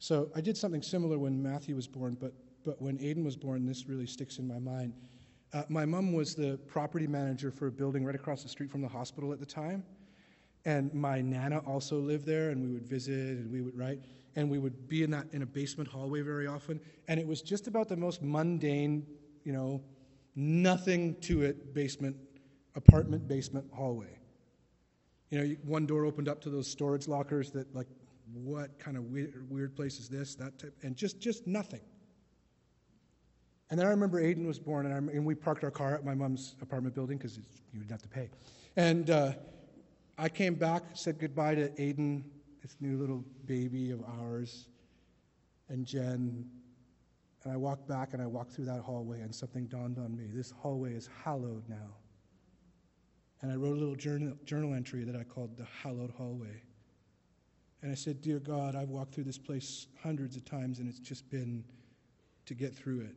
So 0.00 0.30
I 0.34 0.40
did 0.40 0.56
something 0.56 0.82
similar 0.82 1.16
when 1.18 1.40
Matthew 1.40 1.76
was 1.76 1.86
born, 1.86 2.16
but, 2.20 2.32
but 2.64 2.82
when 2.82 2.98
Aiden 2.98 3.24
was 3.24 3.36
born, 3.36 3.64
this 3.64 3.88
really 3.88 4.06
sticks 4.06 4.38
in 4.38 4.48
my 4.48 4.58
mind. 4.58 4.94
Uh, 5.52 5.64
my 5.68 5.84
mom 5.84 6.12
was 6.12 6.34
the 6.34 6.58
property 6.66 7.06
manager 7.06 7.50
for 7.50 7.66
a 7.66 7.70
building 7.70 8.04
right 8.04 8.14
across 8.14 8.42
the 8.42 8.48
street 8.48 8.70
from 8.70 8.80
the 8.80 8.88
hospital 8.88 9.32
at 9.32 9.40
the 9.40 9.46
time. 9.46 9.84
And 10.64 10.92
my 10.94 11.20
nana 11.20 11.58
also 11.66 11.98
lived 11.98 12.24
there, 12.24 12.50
and 12.50 12.62
we 12.62 12.72
would 12.72 12.86
visit, 12.86 13.36
and 13.38 13.52
we 13.52 13.60
would 13.60 13.76
write, 13.76 13.98
and 14.36 14.48
we 14.48 14.58
would 14.58 14.88
be 14.88 15.02
in 15.02 15.10
that 15.10 15.26
in 15.32 15.42
a 15.42 15.46
basement 15.46 15.90
hallway 15.90 16.22
very 16.22 16.46
often. 16.46 16.80
And 17.08 17.20
it 17.20 17.26
was 17.26 17.42
just 17.42 17.66
about 17.66 17.88
the 17.88 17.96
most 17.96 18.22
mundane, 18.22 19.06
you 19.44 19.52
know, 19.52 19.82
nothing 20.36 21.16
to 21.22 21.42
it 21.42 21.74
basement, 21.74 22.16
apartment 22.74 23.28
basement 23.28 23.66
hallway. 23.72 24.18
You 25.30 25.38
know, 25.38 25.56
one 25.64 25.84
door 25.84 26.04
opened 26.04 26.28
up 26.28 26.40
to 26.42 26.50
those 26.50 26.70
storage 26.70 27.08
lockers 27.08 27.50
that, 27.50 27.74
like, 27.74 27.88
what 28.32 28.78
kind 28.78 28.96
of 28.96 29.04
weird, 29.06 29.50
weird 29.50 29.74
place 29.76 29.98
is 29.98 30.08
this? 30.08 30.34
That 30.36 30.58
type, 30.58 30.74
and 30.82 30.96
just 30.96 31.20
just 31.20 31.46
nothing. 31.46 31.80
And 33.72 33.78
then 33.78 33.86
I 33.86 33.90
remember 33.90 34.20
Aiden 34.20 34.46
was 34.46 34.58
born, 34.58 34.84
and, 34.84 35.08
and 35.08 35.24
we 35.24 35.34
parked 35.34 35.64
our 35.64 35.70
car 35.70 35.94
at 35.94 36.04
my 36.04 36.14
mom's 36.14 36.56
apartment 36.60 36.94
building 36.94 37.16
because 37.16 37.38
you 37.38 37.78
didn't 37.78 37.90
have 37.90 38.02
to 38.02 38.08
pay. 38.08 38.28
And 38.76 39.08
uh, 39.08 39.32
I 40.18 40.28
came 40.28 40.56
back, 40.56 40.82
said 40.92 41.18
goodbye 41.18 41.54
to 41.54 41.70
Aiden, 41.70 42.22
this 42.60 42.76
new 42.80 42.98
little 42.98 43.24
baby 43.46 43.90
of 43.90 44.04
ours, 44.20 44.68
and 45.70 45.86
Jen. 45.86 46.44
And 47.44 47.52
I 47.54 47.56
walked 47.56 47.88
back 47.88 48.12
and 48.12 48.20
I 48.20 48.26
walked 48.26 48.52
through 48.52 48.66
that 48.66 48.82
hallway, 48.82 49.22
and 49.22 49.34
something 49.34 49.64
dawned 49.68 49.96
on 49.96 50.14
me. 50.14 50.26
This 50.30 50.50
hallway 50.50 50.92
is 50.92 51.08
hallowed 51.24 51.66
now. 51.66 51.96
And 53.40 53.50
I 53.50 53.56
wrote 53.56 53.78
a 53.78 53.80
little 53.80 53.96
journal, 53.96 54.36
journal 54.44 54.74
entry 54.74 55.02
that 55.04 55.16
I 55.16 55.24
called 55.24 55.56
the 55.56 55.64
Hallowed 55.82 56.10
Hallway. 56.10 56.60
And 57.80 57.90
I 57.90 57.94
said, 57.94 58.20
Dear 58.20 58.38
God, 58.38 58.76
I've 58.76 58.90
walked 58.90 59.14
through 59.14 59.24
this 59.24 59.38
place 59.38 59.86
hundreds 60.02 60.36
of 60.36 60.44
times, 60.44 60.78
and 60.78 60.90
it's 60.90 61.00
just 61.00 61.30
been 61.30 61.64
to 62.44 62.52
get 62.52 62.74
through 62.74 63.00
it 63.00 63.16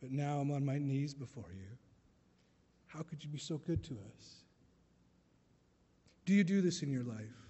but 0.00 0.10
now 0.10 0.38
I'm 0.38 0.50
on 0.50 0.64
my 0.64 0.78
knees 0.78 1.14
before 1.14 1.52
you. 1.52 1.66
How 2.86 3.02
could 3.02 3.22
you 3.22 3.30
be 3.30 3.38
so 3.38 3.58
good 3.58 3.84
to 3.84 3.94
us? 3.94 4.42
Do 6.24 6.32
you 6.32 6.44
do 6.44 6.60
this 6.60 6.82
in 6.82 6.90
your 6.90 7.04
life? 7.04 7.40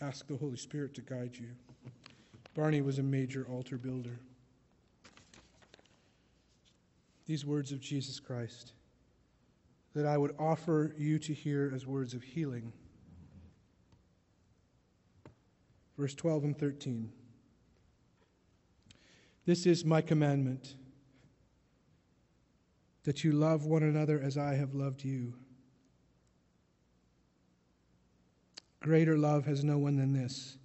ask 0.00 0.26
the 0.26 0.36
Holy 0.36 0.56
Spirit 0.56 0.94
to 0.94 1.02
guide 1.02 1.36
you. 1.36 1.48
Barney 2.54 2.80
was 2.80 2.98
a 2.98 3.02
major 3.02 3.46
altar 3.50 3.76
builder. 3.76 4.18
These 7.26 7.44
words 7.44 7.70
of 7.70 7.80
Jesus 7.80 8.18
Christ 8.18 8.72
that 9.94 10.06
I 10.06 10.16
would 10.16 10.34
offer 10.38 10.94
you 10.96 11.18
to 11.18 11.34
hear 11.34 11.70
as 11.74 11.86
words 11.86 12.14
of 12.14 12.22
healing. 12.22 12.72
Verse 15.98 16.14
12 16.14 16.44
and 16.44 16.58
13. 16.58 17.12
This 19.46 19.66
is 19.66 19.84
my 19.84 20.00
commandment 20.00 20.74
that 23.04 23.24
you 23.24 23.32
love 23.32 23.64
one 23.64 23.82
another 23.82 24.20
as 24.20 24.36
I 24.36 24.54
have 24.54 24.74
loved 24.74 25.02
you. 25.02 25.34
Greater 28.80 29.16
love 29.16 29.46
has 29.46 29.64
no 29.64 29.78
one 29.78 29.96
than 29.96 30.12
this 30.12 30.56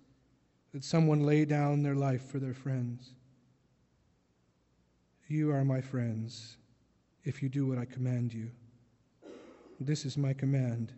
that 0.74 0.84
someone 0.84 1.26
lay 1.26 1.46
down 1.46 1.84
their 1.84 1.96
life 1.96 2.30
for 2.30 2.38
their 2.38 2.54
friends. 2.54 3.14
You 5.28 5.52
are 5.52 5.64
my 5.64 5.80
friends 5.82 6.58
if 7.24 7.42
you 7.42 7.50
do 7.50 7.66
what 7.66 7.78
I 7.78 7.86
command 7.86 8.34
you. 8.34 8.52
This 9.80 10.06
is 10.06 10.18
my 10.18 10.34
command 10.34 10.94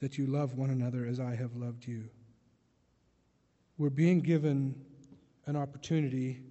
that 0.00 0.18
you 0.18 0.26
love 0.26 0.54
one 0.54 0.70
another 0.70 1.06
as 1.06 1.20
I 1.20 1.34
have 1.34 1.56
loved 1.56 1.86
you. 1.86 2.08
We're 3.78 3.90
being 3.90 4.20
given 4.20 4.74
an 5.46 5.56
opportunity 5.56 6.42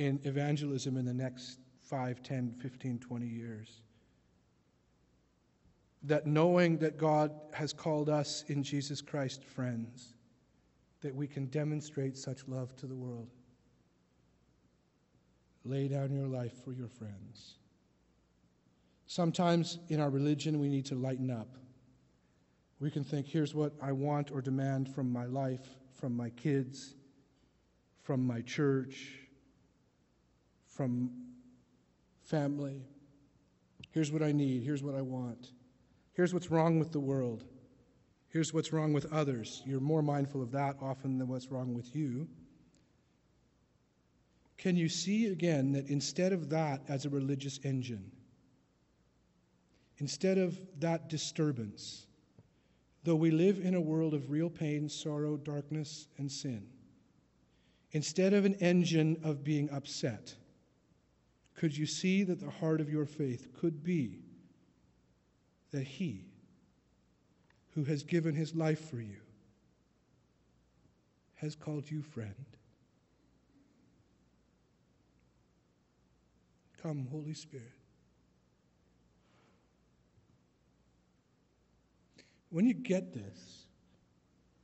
in 0.00 0.18
evangelism 0.24 0.96
in 0.96 1.04
the 1.04 1.12
next 1.12 1.58
5, 1.82 2.22
10, 2.22 2.54
15, 2.54 2.98
20 3.00 3.26
years. 3.26 3.82
That 6.04 6.26
knowing 6.26 6.78
that 6.78 6.96
God 6.96 7.32
has 7.52 7.74
called 7.74 8.08
us 8.08 8.42
in 8.48 8.62
Jesus 8.62 9.02
Christ 9.02 9.44
friends, 9.44 10.14
that 11.02 11.14
we 11.14 11.26
can 11.26 11.46
demonstrate 11.46 12.16
such 12.16 12.48
love 12.48 12.74
to 12.76 12.86
the 12.86 12.94
world. 12.94 13.28
Lay 15.66 15.86
down 15.86 16.14
your 16.14 16.28
life 16.28 16.64
for 16.64 16.72
your 16.72 16.88
friends. 16.88 17.56
Sometimes 19.06 19.80
in 19.90 20.00
our 20.00 20.08
religion, 20.08 20.58
we 20.58 20.70
need 20.70 20.86
to 20.86 20.94
lighten 20.94 21.30
up. 21.30 21.58
We 22.78 22.90
can 22.90 23.04
think, 23.04 23.26
here's 23.26 23.54
what 23.54 23.74
I 23.82 23.92
want 23.92 24.30
or 24.30 24.40
demand 24.40 24.88
from 24.88 25.12
my 25.12 25.26
life, 25.26 25.68
from 25.92 26.16
my 26.16 26.30
kids, 26.30 26.94
from 28.02 28.26
my 28.26 28.40
church, 28.40 29.19
from 30.80 31.10
family. 32.22 32.80
Here's 33.90 34.10
what 34.10 34.22
I 34.22 34.32
need. 34.32 34.62
Here's 34.62 34.82
what 34.82 34.94
I 34.94 35.02
want. 35.02 35.52
Here's 36.14 36.32
what's 36.32 36.50
wrong 36.50 36.78
with 36.78 36.90
the 36.90 36.98
world. 36.98 37.44
Here's 38.30 38.54
what's 38.54 38.72
wrong 38.72 38.94
with 38.94 39.12
others. 39.12 39.62
You're 39.66 39.80
more 39.80 40.00
mindful 40.00 40.40
of 40.40 40.52
that 40.52 40.76
often 40.80 41.18
than 41.18 41.28
what's 41.28 41.50
wrong 41.50 41.74
with 41.74 41.94
you. 41.94 42.26
Can 44.56 44.74
you 44.74 44.88
see 44.88 45.26
again 45.26 45.72
that 45.72 45.90
instead 45.90 46.32
of 46.32 46.48
that 46.48 46.80
as 46.88 47.04
a 47.04 47.10
religious 47.10 47.60
engine, 47.62 48.10
instead 49.98 50.38
of 50.38 50.58
that 50.78 51.10
disturbance, 51.10 52.06
though 53.04 53.16
we 53.16 53.30
live 53.30 53.58
in 53.62 53.74
a 53.74 53.80
world 53.82 54.14
of 54.14 54.30
real 54.30 54.48
pain, 54.48 54.88
sorrow, 54.88 55.36
darkness, 55.36 56.08
and 56.16 56.32
sin, 56.32 56.66
instead 57.92 58.32
of 58.32 58.46
an 58.46 58.54
engine 58.62 59.18
of 59.22 59.44
being 59.44 59.68
upset, 59.72 60.36
could 61.60 61.76
you 61.76 61.84
see 61.84 62.22
that 62.22 62.40
the 62.40 62.48
heart 62.48 62.80
of 62.80 62.88
your 62.88 63.04
faith 63.04 63.48
could 63.60 63.84
be 63.84 64.22
that 65.72 65.82
He, 65.82 66.24
who 67.74 67.84
has 67.84 68.02
given 68.02 68.34
his 68.34 68.54
life 68.54 68.88
for 68.88 68.98
you, 68.98 69.20
has 71.34 71.54
called 71.54 71.90
you 71.90 72.00
friend. 72.00 72.46
Come, 76.82 77.06
Holy 77.10 77.34
Spirit. 77.34 77.66
When 82.48 82.66
you 82.66 82.72
get 82.72 83.12
this, 83.12 83.66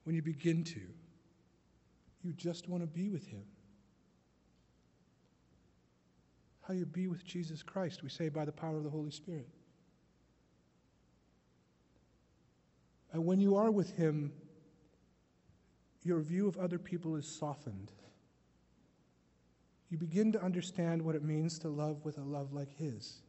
when 0.04 0.16
you 0.16 0.22
begin 0.22 0.64
to, 0.64 0.80
you 2.22 2.32
just 2.32 2.70
want 2.70 2.82
to 2.82 2.87
be 2.87 3.11
with 3.11 3.26
him. 3.26 3.44
How 6.66 6.74
you 6.74 6.85
be 6.85 7.07
with 7.07 7.24
Jesus 7.24 7.62
Christ, 7.62 8.02
we 8.02 8.09
say 8.09 8.29
by 8.29 8.44
the 8.44 8.52
power 8.52 8.76
of 8.76 8.85
the 8.85 8.90
Holy 8.90 9.11
Spirit. 9.11 9.48
And 13.12 13.24
when 13.24 13.40
you 13.40 13.57
are 13.57 13.70
with 13.70 13.96
Him, 13.96 14.33
your 16.02 16.20
view 16.20 16.48
of 16.48 16.57
other 16.57 16.79
people 16.79 17.16
is 17.16 17.26
softened. 17.26 17.92
You 19.90 19.98
begin 19.98 20.33
to 20.33 20.42
understand 20.42 21.02
what 21.02 21.14
it 21.14 21.22
means 21.22 21.59
to 21.61 21.68
love 21.68 22.05
with 22.05 22.18
a 22.18 22.22
love 22.22 22.52
like 22.52 22.76
His 22.76 23.20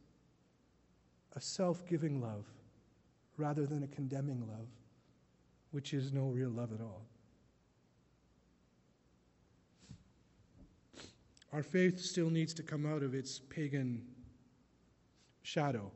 a 1.36 1.40
self 1.40 1.86
giving 1.86 2.20
love 2.20 2.46
rather 3.36 3.64
than 3.64 3.84
a 3.84 3.86
condemning 3.86 4.40
love, 4.40 4.66
which 5.70 5.94
is 5.94 6.12
no 6.12 6.26
real 6.28 6.48
love 6.48 6.72
at 6.72 6.80
all. 6.80 7.06
Our 11.52 11.62
faith 11.62 12.00
still 12.00 12.30
needs 12.30 12.52
to 12.54 12.62
come 12.62 12.84
out 12.84 13.02
of 13.02 13.14
its 13.14 13.38
pagan 13.38 14.02
shadow. 15.42 15.90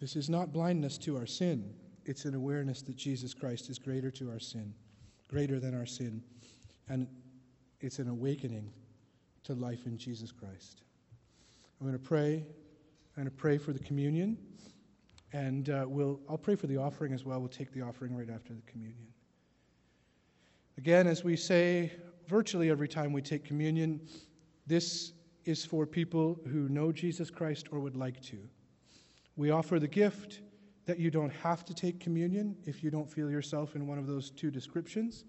This 0.00 0.16
is 0.16 0.28
not 0.28 0.52
blindness 0.52 0.98
to 0.98 1.16
our 1.16 1.26
sin, 1.26 1.74
it's 2.04 2.24
an 2.24 2.34
awareness 2.34 2.82
that 2.82 2.96
Jesus 2.96 3.32
Christ 3.32 3.70
is 3.70 3.78
greater 3.78 4.10
to 4.10 4.30
our 4.30 4.40
sin, 4.40 4.74
greater 5.28 5.60
than 5.60 5.74
our 5.78 5.86
sin. 5.86 6.22
And 6.88 7.06
it's 7.80 7.98
an 7.98 8.08
awakening 8.08 8.72
to 9.44 9.54
life 9.54 9.86
in 9.86 9.96
Jesus 9.96 10.32
Christ. 10.32 10.82
I'm 11.80 11.86
going 11.86 11.98
to 11.98 12.04
pray. 12.04 12.44
I'm 13.16 13.24
going 13.24 13.26
to 13.26 13.30
pray 13.30 13.58
for 13.58 13.72
the 13.72 13.78
communion. 13.78 14.36
And 15.32 15.70
uh, 15.70 15.84
we'll, 15.86 16.20
I'll 16.28 16.38
pray 16.38 16.56
for 16.56 16.66
the 16.66 16.76
offering 16.76 17.12
as 17.12 17.24
well. 17.24 17.40
We'll 17.40 17.48
take 17.48 17.72
the 17.72 17.82
offering 17.82 18.16
right 18.16 18.28
after 18.28 18.52
the 18.52 18.62
communion. 18.62 19.06
Again, 20.82 21.06
as 21.06 21.22
we 21.22 21.36
say 21.36 21.92
virtually 22.26 22.68
every 22.68 22.88
time 22.88 23.12
we 23.12 23.22
take 23.22 23.44
communion, 23.44 24.00
this 24.66 25.12
is 25.44 25.64
for 25.64 25.86
people 25.86 26.40
who 26.50 26.68
know 26.68 26.90
Jesus 26.90 27.30
Christ 27.30 27.68
or 27.70 27.78
would 27.78 27.94
like 27.94 28.20
to. 28.22 28.38
We 29.36 29.52
offer 29.52 29.78
the 29.78 29.86
gift 29.86 30.40
that 30.86 30.98
you 30.98 31.08
don't 31.08 31.30
have 31.34 31.64
to 31.66 31.72
take 31.72 32.00
communion 32.00 32.56
if 32.64 32.82
you 32.82 32.90
don't 32.90 33.08
feel 33.08 33.30
yourself 33.30 33.76
in 33.76 33.86
one 33.86 33.96
of 33.96 34.08
those 34.08 34.32
two 34.32 34.50
descriptions. 34.50 35.24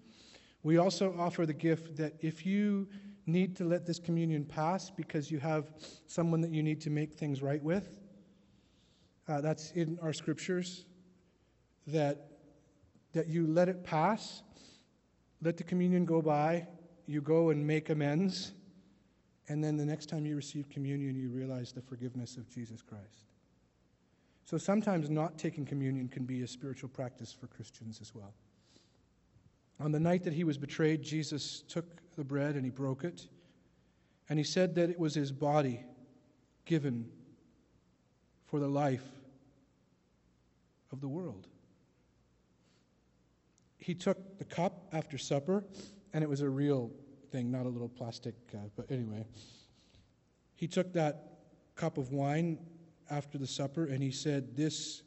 We 0.64 0.78
also 0.78 1.14
offer 1.16 1.46
the 1.46 1.54
gift 1.54 1.94
that 1.98 2.14
if 2.18 2.44
you 2.44 2.88
need 3.24 3.54
to 3.58 3.64
let 3.64 3.86
this 3.86 4.00
communion 4.00 4.44
pass 4.44 4.90
because 4.90 5.30
you 5.30 5.38
have 5.38 5.70
someone 6.08 6.40
that 6.40 6.50
you 6.50 6.64
need 6.64 6.80
to 6.80 6.90
make 6.90 7.12
things 7.12 7.42
right 7.42 7.62
with, 7.62 8.00
uh, 9.28 9.40
that's 9.40 9.70
in 9.70 10.00
our 10.02 10.12
scriptures, 10.12 10.86
that, 11.86 12.26
that 13.12 13.28
you 13.28 13.46
let 13.46 13.68
it 13.68 13.84
pass, 13.84 14.42
let 15.44 15.56
the 15.58 15.62
communion 15.62 16.04
go 16.04 16.22
by, 16.22 16.66
you 17.06 17.20
go 17.20 17.50
and 17.50 17.64
make 17.64 17.90
amends, 17.90 18.52
and 19.48 19.62
then 19.62 19.76
the 19.76 19.84
next 19.84 20.08
time 20.08 20.24
you 20.24 20.36
receive 20.36 20.70
communion, 20.70 21.14
you 21.14 21.28
realize 21.28 21.70
the 21.72 21.82
forgiveness 21.82 22.38
of 22.38 22.48
Jesus 22.48 22.80
Christ. 22.80 23.28
So 24.46 24.56
sometimes 24.56 25.10
not 25.10 25.38
taking 25.38 25.66
communion 25.66 26.08
can 26.08 26.24
be 26.24 26.42
a 26.42 26.48
spiritual 26.48 26.88
practice 26.88 27.32
for 27.32 27.46
Christians 27.46 28.00
as 28.00 28.14
well. 28.14 28.32
On 29.80 29.92
the 29.92 30.00
night 30.00 30.24
that 30.24 30.32
he 30.32 30.44
was 30.44 30.56
betrayed, 30.56 31.02
Jesus 31.02 31.62
took 31.68 31.84
the 32.16 32.24
bread 32.24 32.54
and 32.54 32.64
he 32.64 32.70
broke 32.70 33.04
it, 33.04 33.26
and 34.30 34.38
he 34.38 34.44
said 34.44 34.74
that 34.76 34.88
it 34.88 34.98
was 34.98 35.14
his 35.14 35.30
body 35.30 35.84
given 36.64 37.06
for 38.46 38.60
the 38.60 38.68
life 38.68 39.04
of 40.90 41.02
the 41.02 41.08
world. 41.08 41.48
He 43.84 43.94
took 43.94 44.38
the 44.38 44.46
cup 44.46 44.88
after 44.94 45.18
supper, 45.18 45.62
and 46.14 46.24
it 46.24 46.30
was 46.30 46.40
a 46.40 46.48
real 46.48 46.90
thing, 47.30 47.50
not 47.50 47.66
a 47.66 47.68
little 47.68 47.90
plastic, 47.90 48.34
uh, 48.54 48.60
but 48.76 48.90
anyway. 48.90 49.26
He 50.54 50.66
took 50.66 50.94
that 50.94 51.40
cup 51.74 51.98
of 51.98 52.10
wine 52.10 52.60
after 53.10 53.36
the 53.36 53.46
supper, 53.46 53.84
and 53.84 54.02
he 54.02 54.10
said, 54.10 54.56
This, 54.56 55.02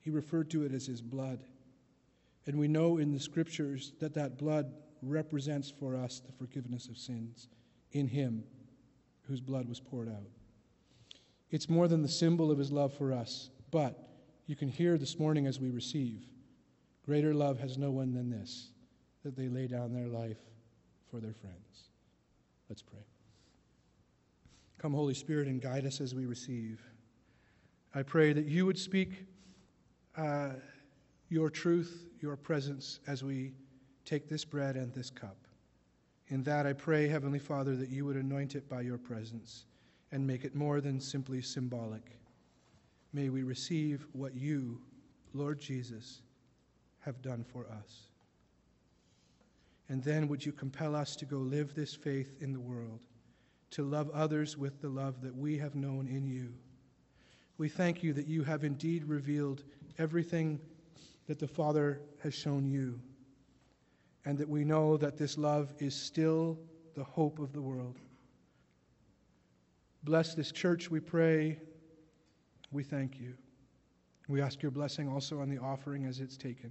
he 0.00 0.10
referred 0.10 0.50
to 0.50 0.64
it 0.64 0.74
as 0.74 0.84
his 0.84 1.00
blood. 1.00 1.38
And 2.44 2.58
we 2.58 2.68
know 2.68 2.98
in 2.98 3.10
the 3.10 3.18
scriptures 3.18 3.94
that 4.00 4.12
that 4.12 4.36
blood 4.36 4.70
represents 5.00 5.70
for 5.70 5.96
us 5.96 6.20
the 6.20 6.32
forgiveness 6.32 6.88
of 6.88 6.98
sins 6.98 7.48
in 7.92 8.06
him 8.06 8.44
whose 9.22 9.40
blood 9.40 9.66
was 9.66 9.80
poured 9.80 10.10
out. 10.10 10.28
It's 11.50 11.70
more 11.70 11.88
than 11.88 12.02
the 12.02 12.08
symbol 12.08 12.50
of 12.50 12.58
his 12.58 12.70
love 12.70 12.92
for 12.92 13.14
us, 13.14 13.48
but 13.70 14.10
you 14.44 14.56
can 14.56 14.68
hear 14.68 14.98
this 14.98 15.18
morning 15.18 15.46
as 15.46 15.58
we 15.58 15.70
receive 15.70 16.29
greater 17.10 17.34
love 17.34 17.58
has 17.58 17.76
no 17.76 17.90
one 17.90 18.14
than 18.14 18.30
this, 18.30 18.68
that 19.24 19.34
they 19.34 19.48
lay 19.48 19.66
down 19.66 19.92
their 19.92 20.06
life 20.06 20.38
for 21.10 21.18
their 21.18 21.32
friends. 21.32 21.88
Let's 22.68 22.82
pray. 22.82 23.00
Come, 24.78 24.94
Holy 24.94 25.14
Spirit, 25.14 25.48
and 25.48 25.60
guide 25.60 25.86
us 25.86 26.00
as 26.00 26.14
we 26.14 26.26
receive. 26.26 26.80
I 27.96 28.04
pray 28.04 28.32
that 28.32 28.44
you 28.44 28.64
would 28.64 28.78
speak 28.78 29.26
uh, 30.16 30.50
your 31.30 31.50
truth, 31.50 32.06
your 32.20 32.36
presence 32.36 33.00
as 33.08 33.24
we 33.24 33.54
take 34.04 34.28
this 34.28 34.44
bread 34.44 34.76
and 34.76 34.94
this 34.94 35.10
cup. 35.10 35.36
In 36.28 36.44
that, 36.44 36.64
I 36.64 36.74
pray, 36.74 37.08
Heavenly 37.08 37.40
Father, 37.40 37.74
that 37.74 37.88
you 37.88 38.04
would 38.04 38.14
anoint 38.14 38.54
it 38.54 38.68
by 38.68 38.82
your 38.82 38.98
presence 38.98 39.64
and 40.12 40.24
make 40.24 40.44
it 40.44 40.54
more 40.54 40.80
than 40.80 41.00
simply 41.00 41.42
symbolic. 41.42 42.20
May 43.12 43.30
we 43.30 43.42
receive 43.42 44.06
what 44.12 44.36
you, 44.36 44.80
Lord 45.34 45.58
Jesus, 45.58 46.22
have 47.00 47.22
done 47.22 47.44
for 47.44 47.66
us. 47.66 48.08
And 49.88 50.02
then 50.04 50.28
would 50.28 50.44
you 50.44 50.52
compel 50.52 50.94
us 50.94 51.16
to 51.16 51.24
go 51.24 51.38
live 51.38 51.74
this 51.74 51.94
faith 51.94 52.36
in 52.40 52.52
the 52.52 52.60
world, 52.60 53.00
to 53.72 53.82
love 53.82 54.10
others 54.10 54.56
with 54.56 54.80
the 54.80 54.88
love 54.88 55.20
that 55.22 55.34
we 55.34 55.58
have 55.58 55.74
known 55.74 56.06
in 56.06 56.26
you. 56.26 56.52
We 57.58 57.68
thank 57.68 58.02
you 58.02 58.12
that 58.12 58.28
you 58.28 58.44
have 58.44 58.64
indeed 58.64 59.04
revealed 59.04 59.64
everything 59.98 60.60
that 61.26 61.38
the 61.38 61.48
Father 61.48 62.00
has 62.22 62.34
shown 62.34 62.66
you, 62.66 63.00
and 64.24 64.38
that 64.38 64.48
we 64.48 64.64
know 64.64 64.96
that 64.96 65.16
this 65.16 65.36
love 65.36 65.74
is 65.78 65.94
still 65.94 66.58
the 66.94 67.04
hope 67.04 67.38
of 67.38 67.52
the 67.52 67.62
world. 67.62 67.96
Bless 70.04 70.34
this 70.34 70.52
church, 70.52 70.90
we 70.90 71.00
pray. 71.00 71.58
We 72.72 72.84
thank 72.84 73.20
you. 73.20 73.34
We 74.28 74.40
ask 74.40 74.62
your 74.62 74.70
blessing 74.70 75.08
also 75.08 75.40
on 75.40 75.50
the 75.50 75.58
offering 75.58 76.06
as 76.06 76.20
it's 76.20 76.36
taken. 76.36 76.70